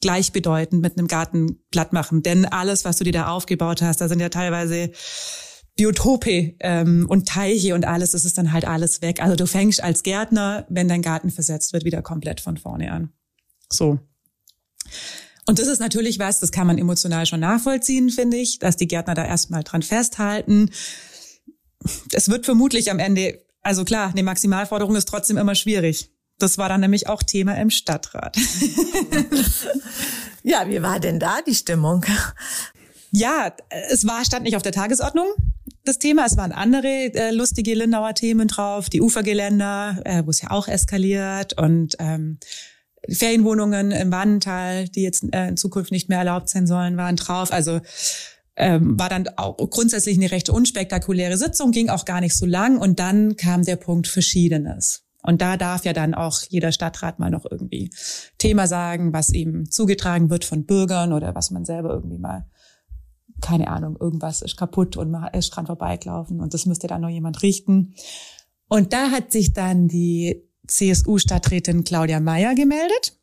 gleichbedeutend 0.00 0.80
mit 0.80 0.96
einem 0.96 1.06
Garten 1.06 1.66
glatt 1.70 1.92
machen. 1.92 2.22
Denn 2.22 2.46
alles, 2.46 2.86
was 2.86 2.96
du 2.96 3.04
dir 3.04 3.12
da 3.12 3.28
aufgebaut 3.28 3.82
hast, 3.82 4.00
da 4.00 4.08
sind 4.08 4.20
ja 4.20 4.30
teilweise 4.30 4.90
Biotope 5.76 6.54
ähm, 6.60 7.06
und 7.08 7.28
Teiche 7.28 7.74
und 7.74 7.84
alles, 7.84 8.12
das 8.12 8.24
ist 8.24 8.38
dann 8.38 8.52
halt 8.52 8.66
alles 8.66 9.02
weg. 9.02 9.22
Also 9.22 9.36
du 9.36 9.46
fängst 9.46 9.82
als 9.82 10.02
Gärtner, 10.02 10.66
wenn 10.70 10.88
dein 10.88 11.02
Garten 11.02 11.30
versetzt 11.30 11.74
wird, 11.74 11.84
wieder 11.84 12.00
komplett 12.00 12.40
von 12.40 12.56
vorne 12.56 12.90
an. 12.90 13.12
So. 13.70 13.98
Und 15.44 15.58
das 15.58 15.68
ist 15.68 15.78
natürlich 15.78 16.18
was, 16.18 16.40
das 16.40 16.50
kann 16.50 16.66
man 16.66 16.78
emotional 16.78 17.26
schon 17.26 17.40
nachvollziehen, 17.40 18.08
finde 18.10 18.38
ich, 18.38 18.58
dass 18.58 18.76
die 18.76 18.88
Gärtner 18.88 19.14
da 19.14 19.24
erstmal 19.24 19.62
dran 19.62 19.82
festhalten. 19.82 20.70
Es 22.10 22.30
wird 22.30 22.46
vermutlich 22.46 22.90
am 22.90 22.98
Ende, 22.98 23.44
also 23.60 23.84
klar, 23.84 24.10
eine 24.10 24.22
Maximalforderung 24.22 24.96
ist 24.96 25.08
trotzdem 25.08 25.36
immer 25.36 25.54
schwierig. 25.54 26.10
Das 26.38 26.56
war 26.58 26.68
dann 26.70 26.80
nämlich 26.80 27.06
auch 27.06 27.22
Thema 27.22 27.54
im 27.60 27.70
Stadtrat. 27.70 28.36
ja, 30.42 30.68
wie 30.68 30.82
war 30.82 31.00
denn 31.00 31.20
da 31.20 31.42
die 31.46 31.54
Stimmung? 31.54 32.04
Ja, 33.10 33.54
es 33.90 34.06
war, 34.06 34.24
stand 34.24 34.44
nicht 34.44 34.56
auf 34.56 34.62
der 34.62 34.72
Tagesordnung 34.72 35.28
das 35.86 35.98
Thema. 35.98 36.24
Es 36.26 36.36
waren 36.36 36.52
andere 36.52 36.86
äh, 37.14 37.30
lustige 37.30 37.74
Lindauer 37.74 38.14
Themen 38.14 38.48
drauf, 38.48 38.88
die 38.88 39.00
Ufergeländer, 39.00 40.00
äh, 40.04 40.22
wo 40.24 40.30
es 40.30 40.42
ja 40.42 40.50
auch 40.50 40.68
eskaliert 40.68 41.58
und 41.58 41.96
ähm, 41.98 42.38
Ferienwohnungen 43.08 43.92
im 43.92 44.10
Wannental, 44.10 44.88
die 44.88 45.02
jetzt 45.02 45.24
äh, 45.32 45.48
in 45.48 45.56
Zukunft 45.56 45.92
nicht 45.92 46.08
mehr 46.08 46.18
erlaubt 46.18 46.48
sein 46.48 46.66
sollen, 46.66 46.96
waren 46.96 47.16
drauf. 47.16 47.52
Also 47.52 47.80
ähm, 48.56 48.98
war 48.98 49.08
dann 49.08 49.28
auch 49.36 49.56
grundsätzlich 49.70 50.16
eine 50.16 50.30
recht 50.30 50.50
unspektakuläre 50.50 51.36
Sitzung, 51.36 51.72
ging 51.72 51.88
auch 51.88 52.04
gar 52.04 52.20
nicht 52.20 52.36
so 52.36 52.46
lang 52.46 52.78
und 52.78 52.98
dann 52.98 53.36
kam 53.36 53.62
der 53.62 53.76
Punkt 53.76 54.08
Verschiedenes. 54.08 55.04
Und 55.22 55.42
da 55.42 55.56
darf 55.56 55.84
ja 55.84 55.92
dann 55.92 56.14
auch 56.14 56.40
jeder 56.48 56.72
Stadtrat 56.72 57.18
mal 57.18 57.30
noch 57.30 57.44
irgendwie 57.50 57.90
Thema 58.38 58.66
sagen, 58.66 59.12
was 59.12 59.30
ihm 59.30 59.70
zugetragen 59.70 60.30
wird 60.30 60.44
von 60.44 60.64
Bürgern 60.64 61.12
oder 61.12 61.34
was 61.34 61.50
man 61.50 61.64
selber 61.64 61.90
irgendwie 61.90 62.18
mal 62.18 62.46
keine 63.40 63.68
Ahnung, 63.68 63.96
irgendwas 63.98 64.42
ist 64.42 64.56
kaputt 64.56 64.96
und 64.96 65.10
man 65.10 65.32
ist 65.34 65.50
dran 65.50 65.66
vorbeigelaufen 65.66 66.40
und 66.40 66.54
das 66.54 66.66
müsste 66.66 66.86
dann 66.86 67.02
noch 67.02 67.08
jemand 67.08 67.42
richten. 67.42 67.94
Und 68.68 68.92
da 68.92 69.10
hat 69.10 69.32
sich 69.32 69.52
dann 69.52 69.88
die 69.88 70.42
CSU-Stadträtin 70.66 71.84
Claudia 71.84 72.20
Meyer 72.20 72.54
gemeldet 72.54 73.18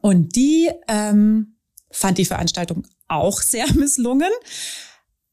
und 0.00 0.36
die 0.36 0.70
ähm, 0.88 1.56
fand 1.90 2.18
die 2.18 2.24
Veranstaltung 2.24 2.86
auch 3.08 3.40
sehr 3.40 3.72
misslungen, 3.74 4.30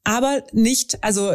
aber 0.03 0.43
nicht, 0.51 1.03
also 1.03 1.33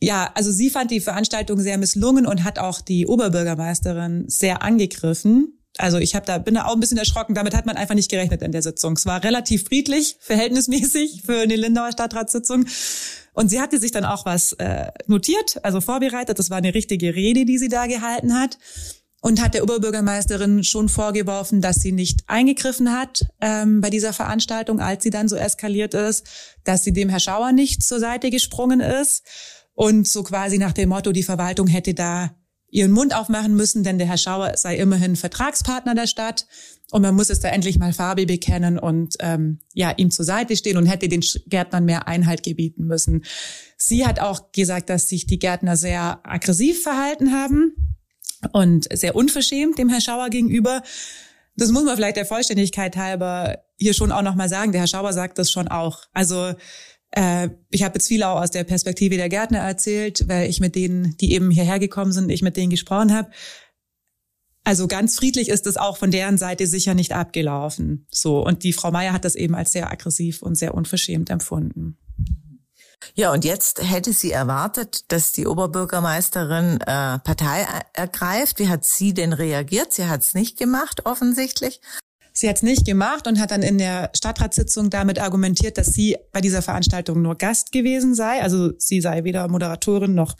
ja, 0.00 0.30
also 0.34 0.52
sie 0.52 0.70
fand 0.70 0.90
die 0.92 1.00
Veranstaltung 1.00 1.58
sehr 1.58 1.76
misslungen 1.76 2.24
und 2.24 2.44
hat 2.44 2.58
auch 2.58 2.80
die 2.80 3.06
Oberbürgermeisterin 3.06 4.28
sehr 4.28 4.62
angegriffen 4.62 5.57
also 5.76 5.98
ich 5.98 6.14
habe 6.14 6.26
da 6.26 6.38
bin 6.38 6.54
da 6.54 6.64
auch 6.64 6.74
ein 6.74 6.80
bisschen 6.80 6.98
erschrocken. 6.98 7.34
Damit 7.34 7.54
hat 7.54 7.66
man 7.66 7.76
einfach 7.76 7.94
nicht 7.94 8.10
gerechnet 8.10 8.42
in 8.42 8.52
der 8.52 8.62
Sitzung. 8.62 8.94
Es 8.94 9.06
war 9.06 9.22
relativ 9.22 9.64
friedlich, 9.64 10.16
verhältnismäßig 10.20 11.22
für 11.24 11.40
eine 11.40 11.56
Lindauer 11.56 11.92
Stadtratssitzung. 11.92 12.66
Und 13.32 13.50
sie 13.50 13.60
hatte 13.60 13.78
sich 13.78 13.92
dann 13.92 14.04
auch 14.04 14.26
was 14.26 14.52
äh, 14.54 14.90
notiert, 15.06 15.60
also 15.62 15.80
vorbereitet. 15.80 16.38
Das 16.38 16.50
war 16.50 16.56
eine 16.56 16.74
richtige 16.74 17.14
Rede, 17.14 17.44
die 17.44 17.58
sie 17.58 17.68
da 17.68 17.86
gehalten 17.86 18.34
hat. 18.34 18.58
Und 19.20 19.42
hat 19.42 19.54
der 19.54 19.64
Oberbürgermeisterin 19.64 20.62
schon 20.62 20.88
vorgeworfen, 20.88 21.60
dass 21.60 21.80
sie 21.80 21.90
nicht 21.90 22.20
eingegriffen 22.28 22.92
hat 22.92 23.26
ähm, 23.40 23.80
bei 23.80 23.90
dieser 23.90 24.12
Veranstaltung, 24.12 24.78
als 24.78 25.02
sie 25.02 25.10
dann 25.10 25.28
so 25.28 25.34
eskaliert 25.34 25.92
ist, 25.92 26.24
dass 26.62 26.84
sie 26.84 26.92
dem 26.92 27.08
Herr 27.08 27.18
Schauer 27.18 27.50
nicht 27.50 27.82
zur 27.82 27.98
Seite 27.98 28.30
gesprungen 28.30 28.78
ist. 28.78 29.24
Und 29.74 30.06
so 30.06 30.22
quasi 30.22 30.58
nach 30.58 30.72
dem 30.72 30.88
Motto, 30.88 31.10
die 31.10 31.24
Verwaltung 31.24 31.66
hätte 31.66 31.94
da 31.94 32.30
ihren 32.70 32.92
Mund 32.92 33.14
aufmachen 33.14 33.54
müssen, 33.54 33.82
denn 33.82 33.98
der 33.98 34.06
Herr 34.06 34.18
Schauer 34.18 34.56
sei 34.56 34.76
immerhin 34.76 35.16
Vertragspartner 35.16 35.94
der 35.94 36.06
Stadt. 36.06 36.46
und 36.90 37.02
man 37.02 37.14
muss 37.14 37.28
es 37.28 37.40
da 37.40 37.48
endlich 37.48 37.78
mal 37.78 37.92
Farbe 37.92 38.24
bekennen 38.24 38.78
und 38.78 39.16
ähm, 39.20 39.58
ja 39.74 39.90
ihm 39.90 40.10
zur 40.10 40.24
Seite 40.24 40.56
stehen 40.56 40.78
und 40.78 40.86
hätte 40.86 41.08
den 41.08 41.22
Gärtnern 41.46 41.84
mehr 41.84 42.08
Einhalt 42.08 42.42
gebieten 42.42 42.86
müssen. 42.86 43.24
Sie 43.76 44.06
hat 44.06 44.20
auch 44.20 44.52
gesagt, 44.52 44.88
dass 44.88 45.08
sich 45.08 45.26
die 45.26 45.38
Gärtner 45.38 45.76
sehr 45.76 46.20
aggressiv 46.24 46.82
verhalten 46.82 47.32
haben 47.32 47.96
und 48.52 48.86
sehr 48.92 49.16
unverschämt 49.16 49.78
dem 49.78 49.88
Herr 49.88 50.00
Schauer 50.00 50.30
gegenüber. 50.30 50.82
Das 51.56 51.70
muss 51.72 51.84
man 51.84 51.96
vielleicht 51.96 52.16
der 52.16 52.26
Vollständigkeit 52.26 52.96
halber 52.96 53.58
hier 53.76 53.94
schon 53.94 54.12
auch 54.12 54.22
nochmal 54.22 54.48
sagen. 54.48 54.72
Der 54.72 54.82
Herr 54.82 54.88
Schauer 54.88 55.12
sagt 55.12 55.38
das 55.38 55.50
schon 55.50 55.68
auch. 55.68 56.04
Also 56.12 56.54
äh, 57.10 57.50
ich 57.70 57.82
habe 57.82 57.94
jetzt 57.94 58.08
viel 58.08 58.22
auch 58.22 58.40
aus 58.40 58.50
der 58.50 58.64
Perspektive 58.64 59.16
der 59.16 59.28
Gärtner 59.28 59.58
erzählt, 59.58 60.28
weil 60.28 60.48
ich 60.48 60.60
mit 60.60 60.74
denen, 60.74 61.16
die 61.18 61.32
eben 61.32 61.50
hierher 61.50 61.78
gekommen 61.78 62.12
sind, 62.12 62.30
ich 62.30 62.42
mit 62.42 62.56
denen 62.56 62.70
gesprochen 62.70 63.14
habe. 63.14 63.30
Also 64.64 64.86
ganz 64.86 65.16
friedlich 65.16 65.48
ist 65.48 65.66
es 65.66 65.78
auch 65.78 65.96
von 65.96 66.10
deren 66.10 66.36
Seite 66.36 66.66
sicher 66.66 66.92
nicht 66.92 67.12
abgelaufen. 67.12 68.06
So 68.10 68.44
und 68.44 68.64
die 68.64 68.74
Frau 68.74 68.90
Meier 68.90 69.14
hat 69.14 69.24
das 69.24 69.34
eben 69.34 69.54
als 69.54 69.72
sehr 69.72 69.90
aggressiv 69.90 70.42
und 70.42 70.56
sehr 70.56 70.74
unverschämt 70.74 71.30
empfunden. 71.30 71.96
Ja, 73.14 73.32
und 73.32 73.44
jetzt 73.44 73.80
hätte 73.82 74.12
sie 74.12 74.32
erwartet, 74.32 75.10
dass 75.10 75.32
die 75.32 75.46
Oberbürgermeisterin 75.46 76.80
äh, 76.80 77.18
Partei 77.20 77.66
ergreift. 77.94 78.58
Wie 78.58 78.68
hat 78.68 78.84
sie 78.84 79.14
denn 79.14 79.32
reagiert? 79.32 79.92
Sie 79.92 80.06
hat 80.06 80.22
es 80.22 80.34
nicht 80.34 80.58
gemacht, 80.58 81.06
offensichtlich. 81.06 81.80
Sie 82.38 82.48
hat 82.48 82.58
es 82.58 82.62
nicht 82.62 82.84
gemacht 82.84 83.26
und 83.26 83.40
hat 83.40 83.50
dann 83.50 83.62
in 83.62 83.78
der 83.78 84.12
Stadtratssitzung 84.14 84.90
damit 84.90 85.18
argumentiert, 85.18 85.76
dass 85.76 85.88
sie 85.88 86.16
bei 86.30 86.40
dieser 86.40 86.62
Veranstaltung 86.62 87.20
nur 87.20 87.34
Gast 87.34 87.72
gewesen 87.72 88.14
sei. 88.14 88.40
Also 88.40 88.70
sie 88.78 89.00
sei 89.00 89.24
weder 89.24 89.48
Moderatorin 89.48 90.14
noch 90.14 90.36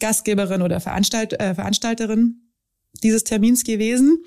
Gastgeberin 0.00 0.62
oder 0.62 0.80
Veranstalt, 0.80 1.38
äh, 1.38 1.54
Veranstalterin 1.54 2.54
dieses 3.02 3.24
Termins 3.24 3.64
gewesen. 3.64 4.24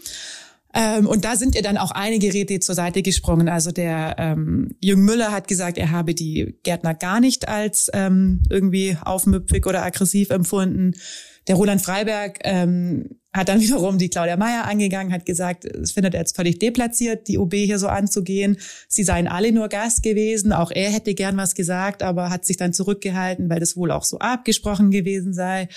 Ähm, 0.76 1.08
und 1.08 1.26
da 1.26 1.38
sind 1.38 1.56
ihr 1.56 1.64
dann 1.64 1.78
auch 1.78 1.90
einige 1.90 2.36
Räte 2.36 2.60
zur 2.60 2.76
Seite 2.76 3.02
gesprungen. 3.02 3.50
Also 3.50 3.72
der 3.72 4.18
ähm, 4.20 4.76
Jürgen 4.80 5.04
Müller 5.04 5.32
hat 5.32 5.48
gesagt, 5.48 5.80
er 5.80 5.90
habe 5.90 6.14
die 6.14 6.56
Gärtner 6.62 6.94
gar 6.94 7.20
nicht 7.20 7.48
als 7.48 7.90
ähm, 7.94 8.44
irgendwie 8.52 8.96
aufmüpfig 9.04 9.66
oder 9.66 9.82
aggressiv 9.82 10.30
empfunden. 10.30 10.94
Der 11.48 11.56
Roland 11.56 11.82
Freiberg 11.82 12.40
ähm, 12.44 13.10
hat 13.34 13.50
dann 13.50 13.62
wiederum 13.62 13.98
die 13.98 14.10
Claudia 14.10 14.38
Meyer 14.38 14.66
angegangen, 14.66 15.14
hat 15.14 15.26
gesagt, 15.26 15.66
es 15.66 15.92
findet 15.92 16.14
er 16.14 16.22
jetzt 16.22 16.36
völlig 16.36 16.60
deplatziert, 16.60 17.28
die 17.28 17.38
OB 17.38 17.54
hier 17.54 17.80
so 17.80 17.88
anzugehen. 17.88 18.58
Sie 18.88 19.04
seien 19.04 19.28
alle 19.28 19.52
nur 19.52 19.70
Gast 19.70 20.04
gewesen. 20.04 20.54
Auch 20.54 20.72
er 20.72 20.92
hätte 20.92 21.14
gern 21.14 21.38
was 21.38 21.56
gesagt, 21.56 22.04
aber 22.04 22.30
hat 22.30 22.46
sich 22.46 22.58
dann 22.58 22.74
zurückgehalten, 22.74 23.50
weil 23.50 23.60
das 23.60 23.76
wohl 23.76 23.92
auch 23.92 24.04
so 24.04 24.20
abgesprochen 24.20 24.92
gewesen 24.92 25.34
sei. 25.34 25.68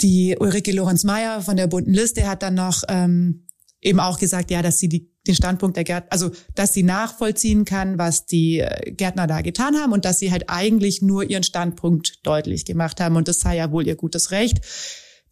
Die 0.00 0.36
Ulrike 0.38 0.72
Lorenz-Meyer 0.72 1.42
von 1.42 1.56
der 1.56 1.68
bunten 1.68 1.94
Liste 1.94 2.28
hat 2.28 2.42
dann 2.42 2.54
noch 2.54 2.82
ähm, 2.88 3.46
eben 3.80 4.00
auch 4.00 4.18
gesagt, 4.18 4.50
ja, 4.50 4.62
dass 4.62 4.78
sie 4.78 4.88
die, 4.88 5.11
den 5.26 5.34
Standpunkt 5.34 5.76
der 5.76 5.84
Gärtner, 5.84 6.12
also 6.12 6.30
dass 6.54 6.74
sie 6.74 6.82
nachvollziehen 6.82 7.64
kann, 7.64 7.98
was 7.98 8.26
die 8.26 8.58
äh, 8.58 8.90
Gärtner 8.92 9.26
da 9.26 9.40
getan 9.40 9.76
haben 9.76 9.92
und 9.92 10.04
dass 10.04 10.18
sie 10.18 10.32
halt 10.32 10.44
eigentlich 10.48 11.02
nur 11.02 11.28
ihren 11.28 11.44
Standpunkt 11.44 12.26
deutlich 12.26 12.64
gemacht 12.64 13.00
haben 13.00 13.16
und 13.16 13.28
das 13.28 13.40
sei 13.40 13.56
ja 13.56 13.70
wohl 13.70 13.86
ihr 13.86 13.96
gutes 13.96 14.30
Recht. 14.30 14.60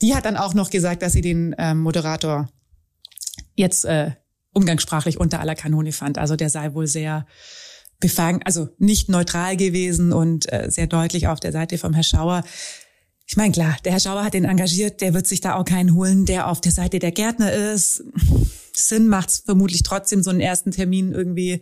Die 0.00 0.14
hat 0.14 0.24
dann 0.24 0.37
auch 0.37 0.55
noch 0.55 0.70
gesagt, 0.70 1.03
dass 1.03 1.12
sie 1.12 1.20
den 1.20 1.55
ähm, 1.59 1.81
Moderator 1.81 2.48
jetzt 3.55 3.85
äh, 3.85 4.12
umgangssprachlich 4.53 5.18
unter 5.18 5.40
aller 5.40 5.55
Kanone 5.55 5.92
fand. 5.92 6.18
Also 6.18 6.37
der 6.37 6.50
sei 6.50 6.74
wohl 6.74 6.87
sehr 6.87 7.26
befangen, 7.98 8.40
also 8.44 8.68
nicht 8.79 9.09
neutral 9.09 9.57
gewesen 9.57 10.12
und 10.12 10.50
äh, 10.53 10.70
sehr 10.70 10.87
deutlich 10.87 11.29
auf 11.29 11.40
der 11.40 11.53
Seite 11.53 11.79
vom 11.79 11.92
Herr 11.92 12.03
Schauer. 12.03 12.44
Ich 13.26 13.37
meine, 13.37 13.53
klar, 13.53 13.76
der 13.85 13.92
Herr 13.92 14.00
Schauer 14.00 14.24
hat 14.24 14.35
den 14.35 14.44
engagiert, 14.44 15.00
der 15.00 15.14
wird 15.14 15.26
sich 15.26 15.40
da 15.40 15.55
auch 15.55 15.64
keinen 15.64 15.94
holen, 15.94 16.24
der 16.24 16.48
auf 16.48 16.61
der 16.61 16.72
Seite 16.72 16.98
der 16.98 17.12
Gärtner 17.12 17.53
ist. 17.53 18.03
Sinn 18.74 19.09
macht 19.09 19.30
es 19.30 19.38
vermutlich 19.40 19.83
trotzdem, 19.83 20.22
so 20.22 20.30
einen 20.30 20.40
ersten 20.40 20.70
Termin 20.70 21.12
irgendwie 21.12 21.61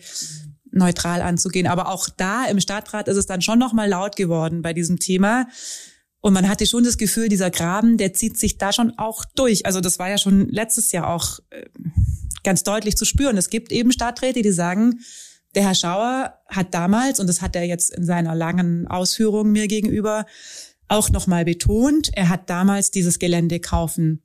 neutral 0.70 1.22
anzugehen. 1.22 1.66
Aber 1.66 1.88
auch 1.88 2.08
da 2.08 2.46
im 2.46 2.60
Stadtrat 2.60 3.08
ist 3.08 3.16
es 3.16 3.26
dann 3.26 3.42
schon 3.42 3.58
nochmal 3.58 3.88
laut 3.88 4.16
geworden 4.16 4.62
bei 4.62 4.72
diesem 4.72 4.98
Thema. 4.98 5.46
Und 6.20 6.32
man 6.32 6.48
hatte 6.48 6.66
schon 6.66 6.84
das 6.84 6.98
Gefühl, 6.98 7.28
dieser 7.28 7.50
Graben, 7.50 7.96
der 7.96 8.12
zieht 8.12 8.38
sich 8.38 8.58
da 8.58 8.72
schon 8.72 8.98
auch 8.98 9.24
durch. 9.36 9.66
Also 9.66 9.80
das 9.80 9.98
war 9.98 10.10
ja 10.10 10.18
schon 10.18 10.48
letztes 10.48 10.90
Jahr 10.92 11.08
auch 11.08 11.38
äh, 11.50 11.64
ganz 12.42 12.64
deutlich 12.64 12.96
zu 12.96 13.04
spüren. 13.04 13.36
Es 13.36 13.50
gibt 13.50 13.72
eben 13.72 13.92
Stadträte, 13.92 14.42
die 14.42 14.52
sagen, 14.52 15.00
der 15.54 15.64
Herr 15.64 15.74
Schauer 15.74 16.34
hat 16.48 16.74
damals, 16.74 17.20
und 17.20 17.28
das 17.28 17.40
hat 17.40 17.56
er 17.56 17.64
jetzt 17.64 17.90
in 17.94 18.04
seiner 18.04 18.34
langen 18.34 18.86
Ausführung 18.86 19.50
mir 19.50 19.68
gegenüber 19.68 20.26
auch 20.88 21.10
nochmal 21.10 21.44
betont, 21.44 22.10
er 22.14 22.28
hat 22.28 22.50
damals 22.50 22.90
dieses 22.90 23.18
Gelände 23.18 23.60
kaufen 23.60 24.22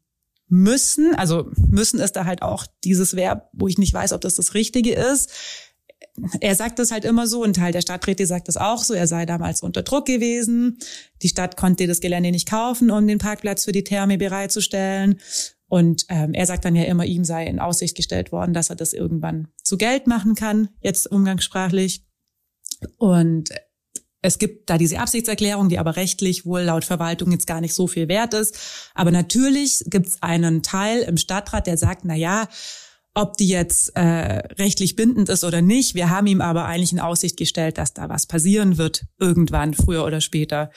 müssen. 0.53 1.15
Also 1.15 1.49
müssen 1.55 1.99
ist 1.99 2.15
da 2.15 2.25
halt 2.25 2.43
auch 2.43 2.67
dieses 2.83 3.15
Verb, 3.15 3.49
wo 3.53 3.67
ich 3.67 3.79
nicht 3.79 3.93
weiß, 3.93 4.13
ob 4.13 4.21
das 4.21 4.35
das 4.35 4.53
Richtige 4.53 4.93
ist. 4.93 5.31
Er 6.41 6.53
sagt 6.53 6.77
das 6.77 6.91
halt 6.91 7.05
immer 7.05 7.25
so, 7.25 7.43
ein 7.43 7.53
Teil 7.53 7.71
der 7.71 7.81
Stadträte 7.81 8.27
sagt 8.27 8.47
das 8.47 8.57
auch 8.57 8.83
so, 8.83 8.93
er 8.93 9.07
sei 9.07 9.25
damals 9.25 9.63
unter 9.63 9.81
Druck 9.81 10.05
gewesen. 10.05 10.77
Die 11.23 11.27
Stadt 11.27 11.57
konnte 11.57 11.87
das 11.87 12.01
Gelände 12.01 12.29
nicht 12.29 12.47
kaufen, 12.47 12.91
um 12.91 13.07
den 13.07 13.17
Parkplatz 13.17 13.65
für 13.65 13.71
die 13.71 13.83
Therme 13.83 14.19
bereitzustellen. 14.19 15.19
Und 15.69 16.05
ähm, 16.09 16.35
er 16.35 16.45
sagt 16.45 16.65
dann 16.65 16.75
ja 16.75 16.83
immer, 16.83 17.05
ihm 17.05 17.23
sei 17.23 17.47
in 17.47 17.59
Aussicht 17.59 17.97
gestellt 17.97 18.31
worden, 18.31 18.53
dass 18.53 18.69
er 18.69 18.75
das 18.75 18.93
irgendwann 18.93 19.47
zu 19.63 19.75
Geld 19.75 20.05
machen 20.05 20.35
kann, 20.35 20.69
jetzt 20.81 21.11
umgangssprachlich. 21.11 22.05
Und 22.97 23.49
es 24.23 24.39
gibt 24.39 24.69
da 24.69 24.77
diese 24.77 24.99
Absichtserklärung, 24.99 25.69
die 25.69 25.77
aber 25.77 25.97
rechtlich 25.97 26.45
wohl 26.45 26.61
laut 26.61 26.85
Verwaltung 26.85 27.31
jetzt 27.31 27.45
gar 27.45 27.61
nicht 27.61 27.73
so 27.73 27.87
viel 27.87 28.07
wert 28.07 28.33
ist. 28.33 28.57
Aber 28.95 29.11
natürlich 29.11 29.83
gibt 29.87 30.07
es 30.07 30.23
einen 30.23 30.63
Teil 30.63 31.01
im 31.01 31.17
Stadtrat, 31.17 31.67
der 31.67 31.77
sagt, 31.77 32.05
na 32.05 32.15
ja, 32.15 32.47
ob 33.13 33.37
die 33.37 33.49
jetzt 33.49 33.95
äh, 33.95 34.01
rechtlich 34.57 34.95
bindend 34.95 35.29
ist 35.29 35.43
oder 35.43 35.61
nicht, 35.61 35.93
wir 35.93 36.09
haben 36.09 36.25
ihm 36.25 36.41
aber 36.41 36.65
eigentlich 36.65 36.93
in 36.93 37.01
Aussicht 37.01 37.37
gestellt, 37.37 37.77
dass 37.77 37.93
da 37.93 38.09
was 38.09 38.25
passieren 38.25 38.77
wird, 38.77 39.05
irgendwann, 39.19 39.73
früher 39.73 40.05
oder 40.05 40.21
später. 40.21 40.71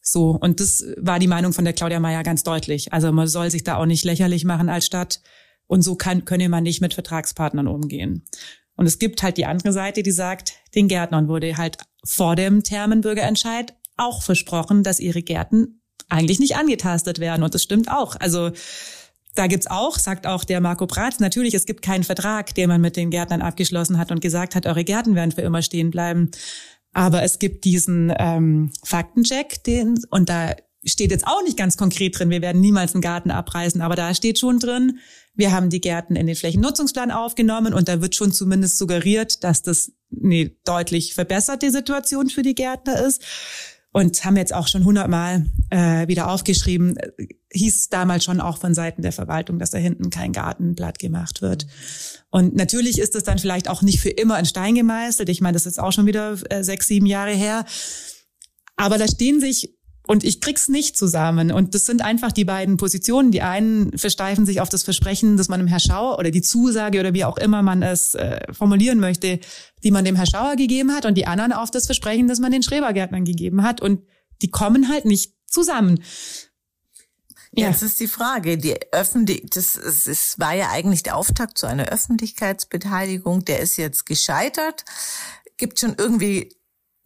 So, 0.00 0.30
und 0.30 0.60
das 0.60 0.84
war 0.96 1.20
die 1.20 1.28
Meinung 1.28 1.52
von 1.52 1.64
der 1.64 1.74
Claudia 1.74 2.00
Meyer 2.00 2.24
ganz 2.24 2.42
deutlich. 2.42 2.92
Also 2.92 3.12
man 3.12 3.28
soll 3.28 3.50
sich 3.50 3.62
da 3.62 3.76
auch 3.76 3.86
nicht 3.86 4.04
lächerlich 4.04 4.44
machen 4.44 4.68
als 4.68 4.86
Stadt. 4.86 5.20
Und 5.66 5.82
so 5.82 5.94
kann, 5.94 6.24
könne 6.24 6.48
man 6.48 6.64
nicht 6.64 6.80
mit 6.80 6.94
Vertragspartnern 6.94 7.68
umgehen. 7.68 8.24
Und 8.78 8.86
es 8.86 9.00
gibt 9.00 9.24
halt 9.24 9.36
die 9.36 9.44
andere 9.44 9.72
Seite, 9.72 10.04
die 10.04 10.12
sagt, 10.12 10.54
den 10.76 10.86
Gärtnern 10.86 11.26
wurde 11.26 11.56
halt 11.56 11.78
vor 12.04 12.36
dem 12.36 12.62
Thermenbürgerentscheid 12.62 13.74
auch 13.96 14.22
versprochen, 14.22 14.84
dass 14.84 15.00
ihre 15.00 15.20
Gärten 15.20 15.82
eigentlich 16.08 16.38
nicht 16.38 16.56
angetastet 16.56 17.18
werden. 17.18 17.42
Und 17.42 17.54
das 17.54 17.64
stimmt 17.64 17.90
auch. 17.90 18.14
Also 18.20 18.52
da 19.34 19.48
gibt's 19.48 19.66
auch, 19.66 19.98
sagt 19.98 20.28
auch 20.28 20.44
der 20.44 20.60
Marco 20.60 20.86
Bratz, 20.86 21.18
natürlich, 21.18 21.54
es 21.54 21.66
gibt 21.66 21.82
keinen 21.82 22.04
Vertrag, 22.04 22.54
den 22.54 22.68
man 22.68 22.80
mit 22.80 22.96
den 22.96 23.10
Gärtnern 23.10 23.42
abgeschlossen 23.42 23.98
hat 23.98 24.12
und 24.12 24.20
gesagt 24.20 24.54
hat, 24.54 24.64
eure 24.64 24.84
Gärten 24.84 25.16
werden 25.16 25.32
für 25.32 25.42
immer 25.42 25.62
stehen 25.62 25.90
bleiben. 25.90 26.30
Aber 26.92 27.24
es 27.24 27.40
gibt 27.40 27.64
diesen 27.64 28.12
ähm, 28.16 28.70
Faktencheck, 28.84 29.64
den, 29.64 29.98
und 30.10 30.28
da 30.28 30.54
steht 30.84 31.10
jetzt 31.10 31.26
auch 31.26 31.42
nicht 31.44 31.56
ganz 31.56 31.76
konkret 31.76 32.18
drin, 32.18 32.30
wir 32.30 32.42
werden 32.42 32.60
niemals 32.60 32.94
einen 32.94 33.02
Garten 33.02 33.30
abreißen, 33.30 33.80
aber 33.80 33.96
da 33.96 34.14
steht 34.14 34.38
schon 34.38 34.58
drin, 34.58 34.98
wir 35.34 35.52
haben 35.52 35.70
die 35.70 35.80
Gärten 35.80 36.16
in 36.16 36.26
den 36.26 36.36
Flächennutzungsplan 36.36 37.10
aufgenommen 37.10 37.74
und 37.74 37.88
da 37.88 38.00
wird 38.00 38.14
schon 38.14 38.32
zumindest 38.32 38.78
suggeriert, 38.78 39.44
dass 39.44 39.62
das 39.62 39.92
eine 40.12 40.50
deutlich 40.64 41.14
verbesserte 41.14 41.70
Situation 41.70 42.28
für 42.28 42.42
die 42.42 42.54
Gärtner 42.54 43.04
ist. 43.04 43.22
Und 43.90 44.22
haben 44.24 44.36
jetzt 44.36 44.54
auch 44.54 44.68
schon 44.68 44.84
hundertmal 44.84 45.46
äh, 45.70 46.06
wieder 46.08 46.30
aufgeschrieben, 46.30 46.98
hieß 47.50 47.88
damals 47.88 48.22
schon 48.22 48.38
auch 48.38 48.58
von 48.58 48.74
Seiten 48.74 49.00
der 49.00 49.12
Verwaltung, 49.12 49.58
dass 49.58 49.70
da 49.70 49.78
hinten 49.78 50.10
kein 50.10 50.32
Gartenblatt 50.32 50.98
gemacht 50.98 51.40
wird. 51.40 51.66
Und 52.30 52.54
natürlich 52.54 52.98
ist 52.98 53.16
es 53.16 53.24
dann 53.24 53.38
vielleicht 53.38 53.68
auch 53.68 53.80
nicht 53.80 54.00
für 54.00 54.10
immer 54.10 54.38
in 54.38 54.44
Stein 54.44 54.74
gemeißelt. 54.74 55.30
Ich 55.30 55.40
meine, 55.40 55.54
das 55.54 55.64
ist 55.64 55.80
auch 55.80 55.92
schon 55.92 56.04
wieder 56.04 56.36
äh, 56.50 56.62
sechs, 56.62 56.86
sieben 56.86 57.06
Jahre 57.06 57.32
her. 57.32 57.64
Aber 58.76 58.98
da 58.98 59.08
stehen 59.08 59.40
sich 59.40 59.77
und 60.08 60.24
ich 60.24 60.40
krieg's 60.40 60.68
nicht 60.68 60.96
zusammen. 60.96 61.52
Und 61.52 61.74
das 61.74 61.84
sind 61.84 62.00
einfach 62.00 62.32
die 62.32 62.46
beiden 62.46 62.78
Positionen. 62.78 63.30
Die 63.30 63.42
einen 63.42 63.96
versteifen 63.96 64.46
sich 64.46 64.62
auf 64.62 64.70
das 64.70 64.82
Versprechen, 64.82 65.36
dass 65.36 65.50
man 65.50 65.60
dem 65.60 65.66
Herr 65.66 65.80
Schauer 65.80 66.18
oder 66.18 66.30
die 66.30 66.40
Zusage 66.40 66.98
oder 66.98 67.12
wie 67.12 67.26
auch 67.26 67.36
immer 67.36 67.60
man 67.60 67.82
es 67.82 68.14
äh, 68.14 68.40
formulieren 68.50 69.00
möchte, 69.00 69.38
die 69.84 69.90
man 69.90 70.06
dem 70.06 70.16
Herr 70.16 70.26
Schauer 70.26 70.56
gegeben 70.56 70.94
hat 70.94 71.04
und 71.04 71.14
die 71.14 71.26
anderen 71.26 71.52
auf 71.52 71.70
das 71.70 71.84
Versprechen, 71.84 72.26
das 72.26 72.38
man 72.38 72.50
den 72.50 72.62
Schrebergärtnern 72.62 73.26
gegeben 73.26 73.62
hat. 73.62 73.82
Und 73.82 74.00
die 74.40 74.50
kommen 74.50 74.88
halt 74.88 75.04
nicht 75.04 75.34
zusammen. 75.46 76.02
Ja. 77.52 77.68
Jetzt 77.68 77.82
ist 77.82 78.00
die 78.00 78.08
Frage, 78.08 78.56
die 78.56 78.76
öffentlich, 78.92 79.42
das, 79.50 79.74
das 79.74 80.38
war 80.38 80.54
ja 80.54 80.70
eigentlich 80.70 81.02
der 81.02 81.16
Auftakt 81.18 81.58
zu 81.58 81.66
einer 81.66 81.88
Öffentlichkeitsbeteiligung, 81.88 83.44
der 83.44 83.60
ist 83.60 83.76
jetzt 83.76 84.06
gescheitert. 84.06 84.86
Gibt 85.58 85.80
schon 85.80 85.96
irgendwie 85.98 86.57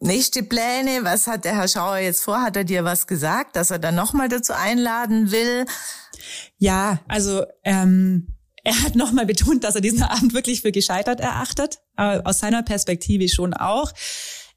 Nächste 0.05 0.43
Pläne, 0.43 0.99
was 1.03 1.27
hat 1.27 1.45
der 1.45 1.55
Herr 1.55 1.69
Schauer 1.69 1.97
jetzt 1.97 2.25
vor? 2.25 2.41
Hat 2.41 2.57
er 2.57 2.65
dir 2.65 2.83
was 2.83 3.07
gesagt, 3.07 3.55
dass 3.55 3.71
er 3.71 3.79
dann 3.79 3.95
nochmal 3.95 4.27
dazu 4.27 4.51
einladen 4.51 5.31
will? 5.31 5.65
Ja, 6.57 6.99
also 7.07 7.45
ähm, 7.63 8.27
er 8.65 8.83
hat 8.83 8.97
nochmal 8.97 9.25
betont, 9.25 9.63
dass 9.63 9.75
er 9.75 9.81
diesen 9.81 10.03
Abend 10.03 10.33
wirklich 10.33 10.61
für 10.61 10.73
gescheitert 10.73 11.21
erachtet, 11.21 11.79
aber 11.95 12.27
aus 12.27 12.39
seiner 12.39 12.63
Perspektive 12.63 13.29
schon 13.29 13.53
auch. 13.53 13.93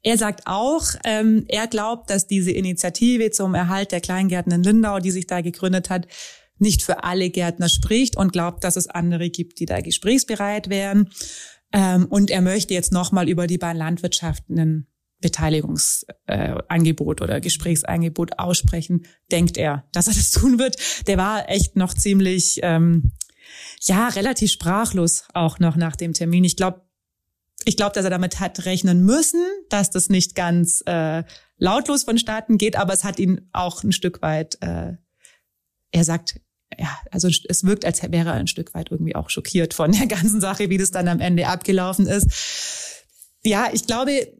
Er 0.03 0.17
sagt 0.17 0.41
auch, 0.47 0.83
ähm, 1.05 1.45
er 1.47 1.67
glaubt, 1.67 2.09
dass 2.09 2.27
diese 2.27 2.51
Initiative 2.51 3.31
zum 3.31 3.55
Erhalt 3.55 3.93
der 3.93 4.01
Kleingärten 4.01 4.51
in 4.51 4.63
Lindau, 4.63 4.99
die 4.99 5.11
sich 5.11 5.27
da 5.27 5.39
gegründet 5.39 5.89
hat, 5.89 6.07
nicht 6.59 6.83
für 6.83 7.05
alle 7.05 7.29
Gärtner 7.29 7.69
spricht 7.69 8.17
und 8.17 8.33
glaubt, 8.33 8.65
dass 8.65 8.75
es 8.75 8.87
andere 8.87 9.29
gibt, 9.29 9.59
die 9.59 9.65
da 9.65 9.79
gesprächsbereit 9.79 10.69
wären. 10.69 11.09
Ähm, 11.71 12.05
und 12.09 12.31
er 12.31 12.41
möchte 12.41 12.73
jetzt 12.73 12.91
nochmal 12.91 13.29
über 13.29 13.47
die 13.47 13.57
Bahnlandwirtschaft 13.57 14.43
einen 14.49 14.87
Beteiligungsangebot 15.21 17.21
äh, 17.21 17.23
oder 17.23 17.41
Gesprächsangebot 17.41 18.37
aussprechen, 18.37 19.05
denkt 19.31 19.57
er, 19.57 19.85
dass 19.91 20.07
er 20.07 20.13
das 20.13 20.31
tun 20.31 20.59
wird. 20.59 20.77
Der 21.07 21.17
war 21.17 21.49
echt 21.49 21.75
noch 21.75 21.93
ziemlich, 21.93 22.59
ähm, 22.63 23.11
ja, 23.81 24.07
relativ 24.09 24.51
sprachlos 24.51 25.23
auch 25.33 25.59
noch 25.59 25.75
nach 25.75 25.95
dem 25.95 26.13
Termin. 26.13 26.43
Ich 26.43 26.55
glaube, 26.55 26.81
ich 27.65 27.77
glaube, 27.77 27.95
dass 27.95 28.05
er 28.05 28.11
damit 28.11 28.39
hat 28.39 28.65
rechnen 28.65 29.03
müssen, 29.03 29.43
dass 29.69 29.89
das 29.89 30.09
nicht 30.09 30.35
ganz 30.35 30.83
äh, 30.85 31.23
lautlos 31.57 32.03
vonstatten 32.03 32.57
geht, 32.57 32.75
aber 32.75 32.93
es 32.93 33.03
hat 33.03 33.19
ihn 33.19 33.49
auch 33.51 33.83
ein 33.83 33.91
Stück 33.91 34.21
weit, 34.21 34.57
äh, 34.61 34.93
er 35.91 36.03
sagt, 36.03 36.39
ja, 36.77 36.97
also 37.11 37.27
es 37.27 37.63
wirkt, 37.63 37.85
als 37.85 38.03
wäre 38.03 38.29
er 38.29 38.33
ein 38.33 38.47
Stück 38.47 38.73
weit 38.73 38.91
irgendwie 38.91 39.15
auch 39.15 39.29
schockiert 39.29 39.73
von 39.73 39.91
der 39.91 40.07
ganzen 40.07 40.41
Sache, 40.41 40.69
wie 40.69 40.77
das 40.77 40.91
dann 40.91 41.07
am 41.07 41.19
Ende 41.19 41.47
abgelaufen 41.47 42.05
ist. 42.05 43.05
Ja, 43.43 43.69
ich 43.71 43.87
glaube, 43.87 44.33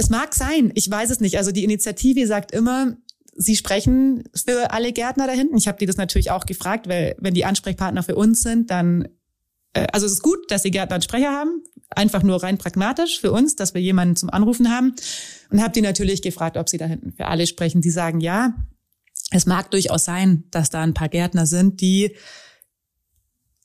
es 0.00 0.08
mag 0.08 0.34
sein, 0.34 0.72
ich 0.74 0.90
weiß 0.90 1.10
es 1.10 1.20
nicht. 1.20 1.36
Also 1.36 1.52
die 1.52 1.62
Initiative 1.62 2.26
sagt 2.26 2.52
immer, 2.52 2.96
sie 3.36 3.54
sprechen 3.54 4.24
für 4.34 4.72
alle 4.72 4.92
Gärtner 4.92 5.26
da 5.26 5.32
hinten. 5.32 5.58
Ich 5.58 5.68
habe 5.68 5.78
die 5.78 5.86
das 5.86 5.98
natürlich 5.98 6.30
auch 6.30 6.46
gefragt, 6.46 6.88
weil 6.88 7.14
wenn 7.18 7.34
die 7.34 7.44
Ansprechpartner 7.44 8.02
für 8.02 8.16
uns 8.16 8.42
sind, 8.42 8.70
dann 8.70 9.08
äh, 9.74 9.86
also 9.92 10.06
es 10.06 10.12
ist 10.12 10.22
gut, 10.22 10.50
dass 10.50 10.62
die 10.62 10.70
Gärtner 10.70 10.94
einen 10.94 11.02
Sprecher 11.02 11.32
haben, 11.32 11.62
einfach 11.90 12.22
nur 12.22 12.42
rein 12.42 12.56
pragmatisch 12.56 13.20
für 13.20 13.30
uns, 13.30 13.56
dass 13.56 13.74
wir 13.74 13.82
jemanden 13.82 14.16
zum 14.16 14.30
Anrufen 14.30 14.70
haben 14.70 14.94
und 15.50 15.62
habe 15.62 15.74
die 15.74 15.82
natürlich 15.82 16.22
gefragt, 16.22 16.56
ob 16.56 16.70
sie 16.70 16.78
da 16.78 16.86
hinten 16.86 17.12
für 17.12 17.26
alle 17.26 17.46
sprechen. 17.46 17.82
Die 17.82 17.90
sagen 17.90 18.20
ja. 18.20 18.54
Es 19.32 19.46
mag 19.46 19.70
durchaus 19.70 20.04
sein, 20.06 20.44
dass 20.50 20.70
da 20.70 20.80
ein 20.80 20.94
paar 20.94 21.08
Gärtner 21.08 21.46
sind, 21.46 21.80
die 21.82 22.16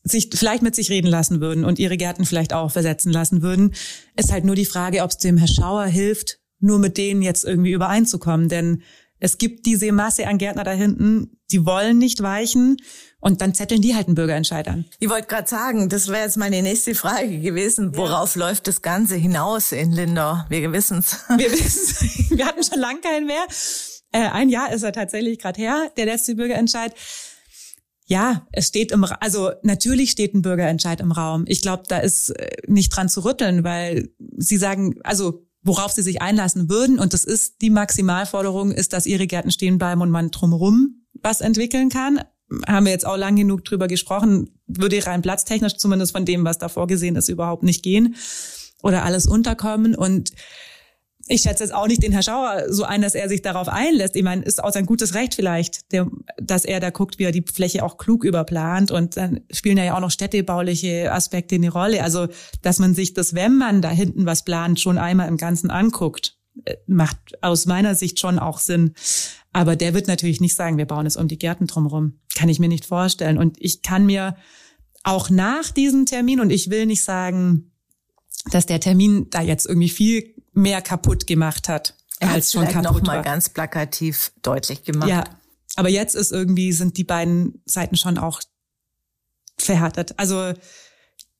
sich 0.05 0.29
vielleicht 0.33 0.61
mit 0.61 0.75
sich 0.75 0.89
reden 0.89 1.07
lassen 1.07 1.41
würden 1.41 1.65
und 1.65 1.79
ihre 1.79 1.97
Gärten 1.97 2.25
vielleicht 2.25 2.53
auch 2.53 2.71
versetzen 2.71 3.11
lassen 3.11 3.41
würden. 3.41 3.73
Ist 4.15 4.31
halt 4.31 4.45
nur 4.45 4.55
die 4.55 4.65
Frage, 4.65 5.03
ob 5.03 5.09
es 5.09 5.17
dem 5.17 5.37
Herr 5.37 5.47
Schauer 5.47 5.85
hilft, 5.85 6.39
nur 6.59 6.79
mit 6.79 6.97
denen 6.97 7.21
jetzt 7.21 7.43
irgendwie 7.43 7.71
übereinzukommen. 7.71 8.47
Denn 8.47 8.83
es 9.19 9.37
gibt 9.39 9.65
diese 9.65 9.91
Masse 9.91 10.27
an 10.27 10.37
Gärtner 10.37 10.63
da 10.63 10.71
hinten, 10.71 11.31
die 11.51 11.65
wollen 11.65 11.97
nicht 11.97 12.21
weichen 12.21 12.77
und 13.19 13.41
dann 13.41 13.55
zetteln 13.55 13.81
die 13.81 13.95
halt 13.95 14.07
einen 14.07 14.15
Bürgerentscheid 14.15 14.67
an. 14.67 14.85
Ich 14.99 15.09
wollte 15.09 15.27
gerade 15.27 15.47
sagen, 15.47 15.89
das 15.89 16.07
wäre 16.09 16.23
jetzt 16.23 16.37
meine 16.37 16.61
nächste 16.61 16.93
Frage 16.93 17.39
gewesen. 17.39 17.97
Worauf 17.97 18.35
ja. 18.35 18.47
läuft 18.47 18.67
das 18.67 18.83
Ganze 18.83 19.15
hinaus 19.15 19.71
in 19.71 19.91
Lindau? 19.91 20.43
Wir 20.49 20.71
wissen's. 20.71 21.17
Wir 21.29 21.51
wissen's. 21.51 22.29
Wir 22.29 22.45
hatten 22.45 22.63
schon 22.63 22.79
lange 22.79 23.01
keinen 23.01 23.25
mehr. 23.25 23.45
Äh, 24.11 24.29
ein 24.29 24.49
Jahr 24.49 24.71
ist 24.71 24.83
er 24.83 24.93
tatsächlich 24.93 25.39
gerade 25.39 25.59
her, 25.59 25.91
der 25.97 26.05
letzte 26.05 26.35
Bürgerentscheid. 26.35 26.93
Ja, 28.07 28.45
es 28.51 28.67
steht 28.67 28.91
im, 28.91 29.03
also 29.03 29.51
natürlich 29.63 30.11
steht 30.11 30.35
ein 30.35 30.43
Bürgerentscheid 30.43 31.01
im 31.01 31.11
Raum. 31.11 31.45
Ich 31.47 31.61
glaube, 31.61 31.83
da 31.87 31.97
ist 31.97 32.29
äh, 32.29 32.49
nicht 32.67 32.95
dran 32.95 33.09
zu 33.09 33.25
rütteln, 33.25 33.63
weil 33.63 34.09
Sie 34.37 34.57
sagen, 34.57 34.95
also 35.03 35.47
worauf 35.63 35.91
Sie 35.91 36.03
sich 36.03 36.21
einlassen 36.21 36.69
würden, 36.69 36.99
und 36.99 37.13
das 37.13 37.23
ist 37.23 37.61
die 37.61 37.71
Maximalforderung, 37.71 38.71
ist, 38.71 38.93
dass 38.93 39.07
Ihre 39.07 39.25
Gärten 39.25 39.49
stehen 39.49 39.79
bleiben 39.79 40.01
und 40.01 40.11
man 40.11 40.29
drumherum 40.29 41.05
was 41.21 41.41
entwickeln 41.41 41.89
kann. 41.89 42.21
Haben 42.67 42.85
wir 42.85 42.91
jetzt 42.91 43.07
auch 43.07 43.17
lang 43.17 43.35
genug 43.35 43.65
drüber 43.65 43.87
gesprochen, 43.87 44.51
würde 44.67 45.03
rein 45.07 45.23
platztechnisch 45.23 45.77
zumindest 45.77 46.11
von 46.11 46.25
dem, 46.25 46.45
was 46.45 46.59
da 46.59 46.69
vorgesehen 46.69 47.15
ist, 47.15 47.29
überhaupt 47.29 47.63
nicht 47.63 47.81
gehen 47.81 48.15
oder 48.83 49.03
alles 49.03 49.25
unterkommen. 49.25 49.95
Und 49.95 50.31
ich 51.27 51.41
schätze 51.41 51.63
jetzt 51.63 51.73
auch 51.73 51.87
nicht 51.87 52.03
den 52.03 52.11
Herr 52.11 52.21
Schauer 52.21 52.65
so 52.69 52.83
ein, 52.83 53.01
dass 53.01 53.15
er 53.15 53.27
sich 53.29 53.41
darauf 53.41 53.67
einlässt. 53.67 54.15
Ich 54.15 54.23
meine, 54.23 54.43
ist 54.43 54.63
auch 54.63 54.71
sein 54.71 54.85
gutes 54.85 55.15
Recht 55.15 55.33
vielleicht, 55.33 55.91
der, 55.91 56.07
dass 56.37 56.65
er 56.65 56.79
da 56.79 56.91
guckt, 56.91 57.17
wie 57.17 57.23
er 57.23 57.31
die 57.31 57.43
Fläche 57.51 57.83
auch 57.83 57.97
klug 57.97 58.23
überplant. 58.23 58.91
Und 58.91 59.17
dann 59.17 59.41
spielen 59.51 59.77
ja 59.77 59.95
auch 59.95 60.01
noch 60.01 60.11
städtebauliche 60.11 61.11
Aspekte 61.11 61.55
eine 61.55 61.71
Rolle. 61.71 62.03
Also, 62.03 62.27
dass 62.61 62.77
man 62.77 62.93
sich 62.93 63.13
das, 63.13 63.33
wenn 63.33 63.57
man 63.57 63.81
da 63.81 63.89
hinten 63.89 64.27
was 64.27 64.45
plant, 64.45 64.79
schon 64.79 64.99
einmal 64.99 65.27
im 65.27 65.37
Ganzen 65.37 65.71
anguckt, 65.71 66.37
äh, 66.63 66.75
macht 66.85 67.17
aus 67.41 67.65
meiner 67.65 67.95
Sicht 67.95 68.19
schon 68.19 68.37
auch 68.37 68.59
Sinn. 68.59 68.93
Aber 69.51 69.75
der 69.75 69.95
wird 69.95 70.07
natürlich 70.07 70.41
nicht 70.41 70.55
sagen, 70.55 70.77
wir 70.77 70.85
bauen 70.85 71.07
es 71.07 71.17
um 71.17 71.27
die 71.27 71.39
Gärten 71.39 71.65
drumherum. 71.65 72.19
Kann 72.35 72.49
ich 72.49 72.59
mir 72.59 72.69
nicht 72.69 72.85
vorstellen. 72.85 73.39
Und 73.39 73.57
ich 73.59 73.81
kann 73.81 74.05
mir 74.05 74.35
auch 75.03 75.31
nach 75.31 75.71
diesem 75.71 76.05
Termin, 76.05 76.39
und 76.39 76.51
ich 76.51 76.69
will 76.69 76.85
nicht 76.85 77.03
sagen, 77.03 77.71
dass 78.51 78.67
der 78.67 78.79
Termin 78.79 79.27
da 79.31 79.41
jetzt 79.41 79.65
irgendwie 79.65 79.89
viel 79.89 80.34
mehr 80.55 80.81
kaputt 80.81 81.27
gemacht 81.27 81.69
hat, 81.69 81.95
er 82.19 82.31
als 82.31 82.51
schon 82.51 82.67
kaputt 82.67 82.83
noch 82.83 83.01
mal 83.01 83.17
war. 83.17 83.23
ganz 83.23 83.49
plakativ 83.49 84.31
deutlich 84.41 84.83
gemacht. 84.83 85.09
Ja, 85.09 85.23
aber 85.75 85.89
jetzt 85.89 86.15
ist 86.15 86.31
irgendwie 86.31 86.71
sind 86.71 86.97
die 86.97 87.03
beiden 87.03 87.61
Seiten 87.65 87.97
schon 87.97 88.17
auch 88.17 88.41
verhärtet. 89.57 90.13
Also 90.17 90.53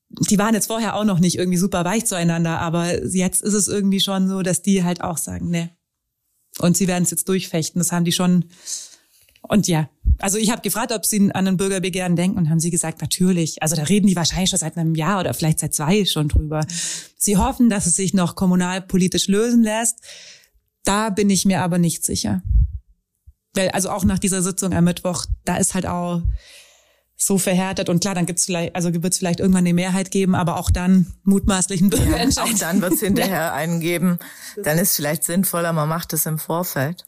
die 0.10 0.38
waren 0.38 0.54
jetzt 0.54 0.67
vorher 0.67 0.95
auch 0.95 1.04
noch 1.04 1.19
nicht 1.19 1.38
irgendwie 1.38 1.58
super 1.58 1.84
weich 1.84 2.06
zueinander, 2.06 2.60
aber 2.60 3.06
jetzt 3.06 3.41
ist 3.41 3.54
es 3.54 3.67
irgendwie 3.67 3.99
schon 3.99 4.28
so, 4.28 4.41
dass 4.41 4.62
die 4.62 4.84
halt 4.84 5.01
auch 5.01 5.17
sagen, 5.17 5.49
ne. 5.49 5.71
Und 6.60 6.78
sie 6.78 6.88
werden 6.88 7.04
es 7.04 7.12
jetzt 7.12 7.28
durchfechten. 7.28 7.80
Das 7.80 7.91
haben 7.91 8.06
die 8.06 8.13
schon. 8.13 8.45
Und 9.47 9.67
ja, 9.67 9.89
also 10.19 10.38
ich 10.38 10.51
habe 10.51 10.62
gefragt, 10.62 10.91
ob 10.91 11.05
sie 11.05 11.31
an 11.34 11.47
ein 11.47 11.58
Bürgerbegehren 11.58 12.15
denken 12.15 12.38
und 12.38 12.49
haben 12.49 12.60
sie 12.60 12.71
gesagt, 12.71 13.01
natürlich. 13.01 13.62
Also 13.62 13.75
da 13.75 13.84
reden 13.84 14.08
die 14.08 14.15
wahrscheinlich 14.15 14.49
schon 14.49 14.60
seit 14.60 14.77
einem 14.77 14.95
Jahr 14.95 15.19
oder 15.19 15.34
vielleicht 15.34 15.60
seit 15.60 15.73
zwei 15.73 16.05
schon 16.05 16.29
drüber. 16.29 16.65
Sie 17.17 17.38
hoffen, 17.38 17.69
dass 17.69 17.86
es 17.86 17.95
sich 17.95 18.13
noch 18.13 18.36
kommunalpolitisch 18.36 19.27
lösen 19.27 19.63
lässt. 19.63 19.99
Da 20.84 21.10
bin 21.10 21.29
ich 21.29 21.45
mir 21.45 21.62
aber 21.62 21.77
nicht 21.77 22.05
sicher. 22.05 22.41
Weil, 23.53 23.69
also 23.69 23.89
auch 23.89 24.03
nach 24.03 24.19
dieser 24.19 24.41
Sitzung 24.41 24.73
am 24.73 24.84
Mittwoch, 24.84 25.25
da 25.45 25.58
ist 25.58 25.73
halt 25.73 25.86
auch 25.86 26.21
so 27.17 27.38
verhärtet 27.38 27.88
und 27.88 28.01
klar, 28.01 28.13
dann 28.13 28.25
gibt's 28.25 28.45
vielleicht, 28.45 28.75
also 28.75 28.93
wird 28.93 29.13
es 29.13 29.17
vielleicht 29.17 29.39
irgendwann 29.39 29.60
eine 29.60 29.73
Mehrheit 29.73 30.12
geben, 30.12 30.36
aber 30.36 30.58
auch 30.58 30.69
dann 30.69 31.13
mutmaßlichen 31.23 31.89
Bürgerentscheid. 31.89 32.47
Ja, 32.47 32.53
auch 32.53 32.60
dann 32.60 32.81
wird 32.81 32.93
es 32.93 32.99
hinterher 33.01 33.53
einen 33.53 33.79
geben. 33.79 34.19
Dann 34.62 34.77
ist 34.77 34.95
vielleicht 34.95 35.23
sinnvoller, 35.23 35.71
man 35.71 35.88
macht 35.88 36.12
es 36.13 36.25
im 36.25 36.38
Vorfeld. 36.38 37.05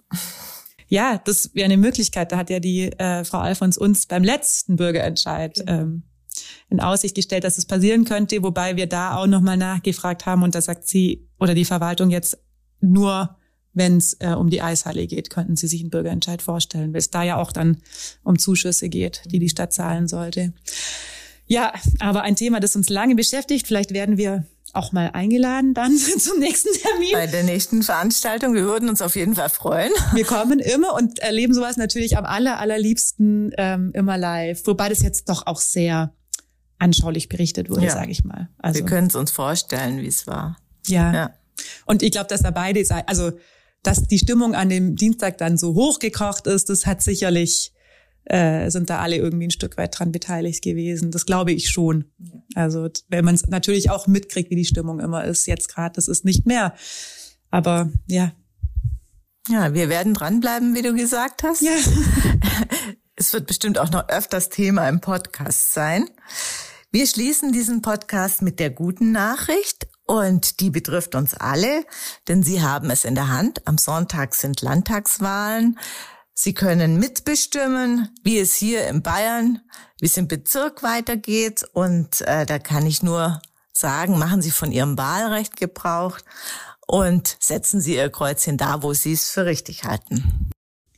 Ja, 0.87 1.21
das 1.23 1.53
wäre 1.53 1.65
eine 1.65 1.77
Möglichkeit. 1.77 2.31
Da 2.31 2.37
hat 2.37 2.49
ja 2.49 2.59
die 2.59 2.91
äh, 2.93 3.23
Frau 3.23 3.39
Alfons 3.39 3.77
uns 3.77 4.05
beim 4.05 4.23
letzten 4.23 4.77
Bürgerentscheid 4.77 5.55
genau. 5.55 5.71
ähm, 5.71 6.03
in 6.69 6.79
Aussicht 6.79 7.15
gestellt, 7.15 7.43
dass 7.43 7.57
es 7.57 7.65
passieren 7.65 8.05
könnte, 8.05 8.41
wobei 8.43 8.75
wir 8.75 8.87
da 8.87 9.17
auch 9.17 9.27
nochmal 9.27 9.57
nachgefragt 9.57 10.25
haben 10.25 10.43
und 10.43 10.55
da 10.55 10.61
sagt 10.61 10.87
sie 10.87 11.27
oder 11.39 11.55
die 11.55 11.65
Verwaltung 11.65 12.09
jetzt 12.09 12.37
nur, 12.79 13.35
wenn 13.73 13.97
es 13.97 14.13
äh, 14.19 14.33
um 14.33 14.49
die 14.49 14.61
Eishalle 14.61 15.07
geht, 15.07 15.29
könnten 15.29 15.55
sie 15.55 15.67
sich 15.67 15.81
einen 15.81 15.89
Bürgerentscheid 15.89 16.41
vorstellen, 16.41 16.93
weil 16.93 16.99
es 16.99 17.11
da 17.11 17.23
ja 17.23 17.37
auch 17.37 17.51
dann 17.51 17.77
um 18.23 18.39
Zuschüsse 18.39 18.89
geht, 18.89 19.23
die 19.25 19.39
die 19.39 19.49
Stadt 19.49 19.73
zahlen 19.73 20.07
sollte. 20.07 20.53
Ja, 21.47 21.73
aber 21.99 22.23
ein 22.23 22.35
Thema, 22.35 22.59
das 22.59 22.75
uns 22.75 22.89
lange 22.89 23.15
beschäftigt. 23.15 23.67
Vielleicht 23.67 23.93
werden 23.93 24.17
wir 24.17 24.45
auch 24.77 24.91
mal 24.91 25.09
eingeladen 25.13 25.73
dann 25.73 25.97
zum 26.19 26.39
nächsten 26.39 26.73
Termin. 26.73 27.11
Bei 27.13 27.27
der 27.27 27.43
nächsten 27.43 27.83
Veranstaltung. 27.83 28.53
Wir 28.53 28.63
würden 28.63 28.89
uns 28.89 29.01
auf 29.01 29.15
jeden 29.15 29.35
Fall 29.35 29.49
freuen. 29.49 29.91
Wir 30.13 30.25
kommen 30.25 30.59
immer 30.59 30.93
und 30.93 31.19
erleben 31.19 31.53
sowas 31.53 31.77
natürlich 31.77 32.17
am 32.17 32.25
aller, 32.25 32.59
allerliebsten 32.59 33.51
ähm, 33.57 33.91
immer 33.93 34.17
live. 34.17 34.65
Wobei 34.65 34.89
das 34.89 35.01
jetzt 35.01 35.29
doch 35.29 35.47
auch 35.47 35.59
sehr 35.59 36.13
anschaulich 36.79 37.27
berichtet 37.27 37.69
wurde, 37.69 37.85
ja. 37.85 37.91
sage 37.91 38.11
ich 38.11 38.23
mal. 38.23 38.49
Also, 38.59 38.79
wir 38.79 38.85
können 38.85 39.07
es 39.07 39.15
uns 39.15 39.31
vorstellen, 39.31 40.01
wie 40.01 40.07
es 40.07 40.27
war. 40.27 40.57
Ja. 40.85 41.13
ja. 41.13 41.31
Und 41.85 42.03
ich 42.03 42.11
glaube, 42.11 42.27
dass 42.27 42.43
da 42.43 42.51
beide, 42.51 42.83
also 43.07 43.31
dass 43.83 44.03
die 44.03 44.19
Stimmung 44.19 44.53
an 44.53 44.69
dem 44.69 44.95
Dienstag 44.95 45.37
dann 45.37 45.57
so 45.57 45.73
hochgekocht 45.73 46.45
ist, 46.45 46.69
das 46.69 46.85
hat 46.85 47.01
sicherlich 47.01 47.73
äh, 48.29 48.69
sind 48.69 48.89
da 48.89 48.99
alle 48.99 49.15
irgendwie 49.15 49.47
ein 49.47 49.51
Stück 49.51 49.77
weit 49.77 49.97
dran 49.97 50.11
beteiligt 50.11 50.63
gewesen. 50.63 51.11
Das 51.11 51.25
glaube 51.25 51.51
ich 51.51 51.69
schon. 51.69 52.05
Also 52.55 52.89
wenn 53.09 53.25
man 53.25 53.35
es 53.35 53.47
natürlich 53.47 53.89
auch 53.89 54.07
mitkriegt, 54.07 54.49
wie 54.49 54.55
die 54.55 54.65
Stimmung 54.65 54.99
immer 54.99 55.23
ist, 55.23 55.45
jetzt 55.47 55.69
gerade, 55.69 55.95
das 55.95 56.07
ist 56.07 56.25
nicht 56.25 56.45
mehr. 56.45 56.73
Aber 57.49 57.89
ja. 58.07 58.33
Ja, 59.49 59.73
wir 59.73 59.87
werden 59.87 60.13
dranbleiben, 60.13 60.75
wie 60.75 60.81
du 60.81 60.93
gesagt 60.93 61.43
hast. 61.43 61.61
Ja. 61.61 61.71
Es 63.19 63.33
wird 63.33 63.47
bestimmt 63.47 63.79
auch 63.79 63.89
noch 63.89 64.09
öfters 64.09 64.49
Thema 64.49 64.87
im 64.87 65.01
Podcast 65.01 65.73
sein. 65.73 66.07
Wir 66.91 67.07
schließen 67.07 67.51
diesen 67.51 67.81
Podcast 67.81 68.43
mit 68.43 68.59
der 68.59 68.69
guten 68.69 69.11
Nachricht 69.11 69.87
und 70.05 70.59
die 70.59 70.69
betrifft 70.69 71.15
uns 71.15 71.33
alle, 71.33 71.83
denn 72.27 72.43
Sie 72.43 72.61
haben 72.61 72.91
es 72.91 73.05
in 73.05 73.15
der 73.15 73.29
Hand. 73.29 73.67
Am 73.67 73.79
Sonntag 73.79 74.35
sind 74.35 74.61
Landtagswahlen. 74.61 75.79
Sie 76.39 76.53
können 76.53 76.99
mitbestimmen, 76.99 78.09
wie 78.21 78.37
es 78.37 78.53
hier 78.53 78.87
in 78.89 79.01
Bayern, 79.01 79.59
wie 79.99 80.05
es 80.05 80.17
im 80.17 80.27
Bezirk 80.27 80.83
weitergeht. 80.83 81.65
Und 81.73 82.21
äh, 82.21 82.45
da 82.45 82.59
kann 82.59 82.85
ich 82.85 83.01
nur 83.01 83.41
sagen, 83.73 84.19
machen 84.19 84.43
Sie 84.43 84.51
von 84.51 84.71
Ihrem 84.71 84.99
Wahlrecht 84.99 85.57
Gebrauch 85.57 86.19
und 86.85 87.37
setzen 87.39 87.81
Sie 87.81 87.95
Ihr 87.95 88.11
Kreuzchen 88.11 88.57
da, 88.57 88.83
wo 88.83 88.93
Sie 88.93 89.13
es 89.13 89.31
für 89.31 89.47
richtig 89.47 89.85
halten. 89.85 90.51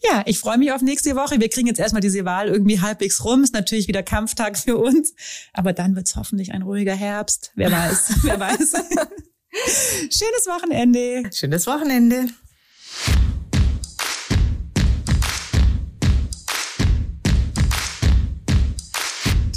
Ja, 0.04 0.24
ich 0.26 0.40
freue 0.40 0.58
mich 0.58 0.74
auf 0.74 0.82
nächste 0.82 1.16
Woche. 1.16 1.40
Wir 1.40 1.50
kriegen 1.50 1.68
jetzt 1.68 1.80
erstmal 1.80 2.02
diese 2.02 2.26
Wahl 2.26 2.50
irgendwie 2.50 2.82
halbwegs 2.82 3.24
rum. 3.24 3.42
Ist 3.42 3.54
natürlich 3.54 3.88
wieder 3.88 4.04
Kampftag 4.04 4.58
für 4.58 4.76
uns. 4.78 5.14
Aber 5.54 5.72
dann 5.72 5.96
wird's 5.96 6.18
hoffentlich 6.18 6.52
ein 6.52 6.64
ruhiger 6.64 6.96
Herbst. 6.96 7.54
Wer 7.56 7.72
weiß, 7.72 8.12
wer 8.24 8.42
weiß. 8.42 8.74
Schönes 10.10 10.48
Wochenende. 10.48 11.30
Schönes 11.34 11.66
Wochenende. 11.66 12.28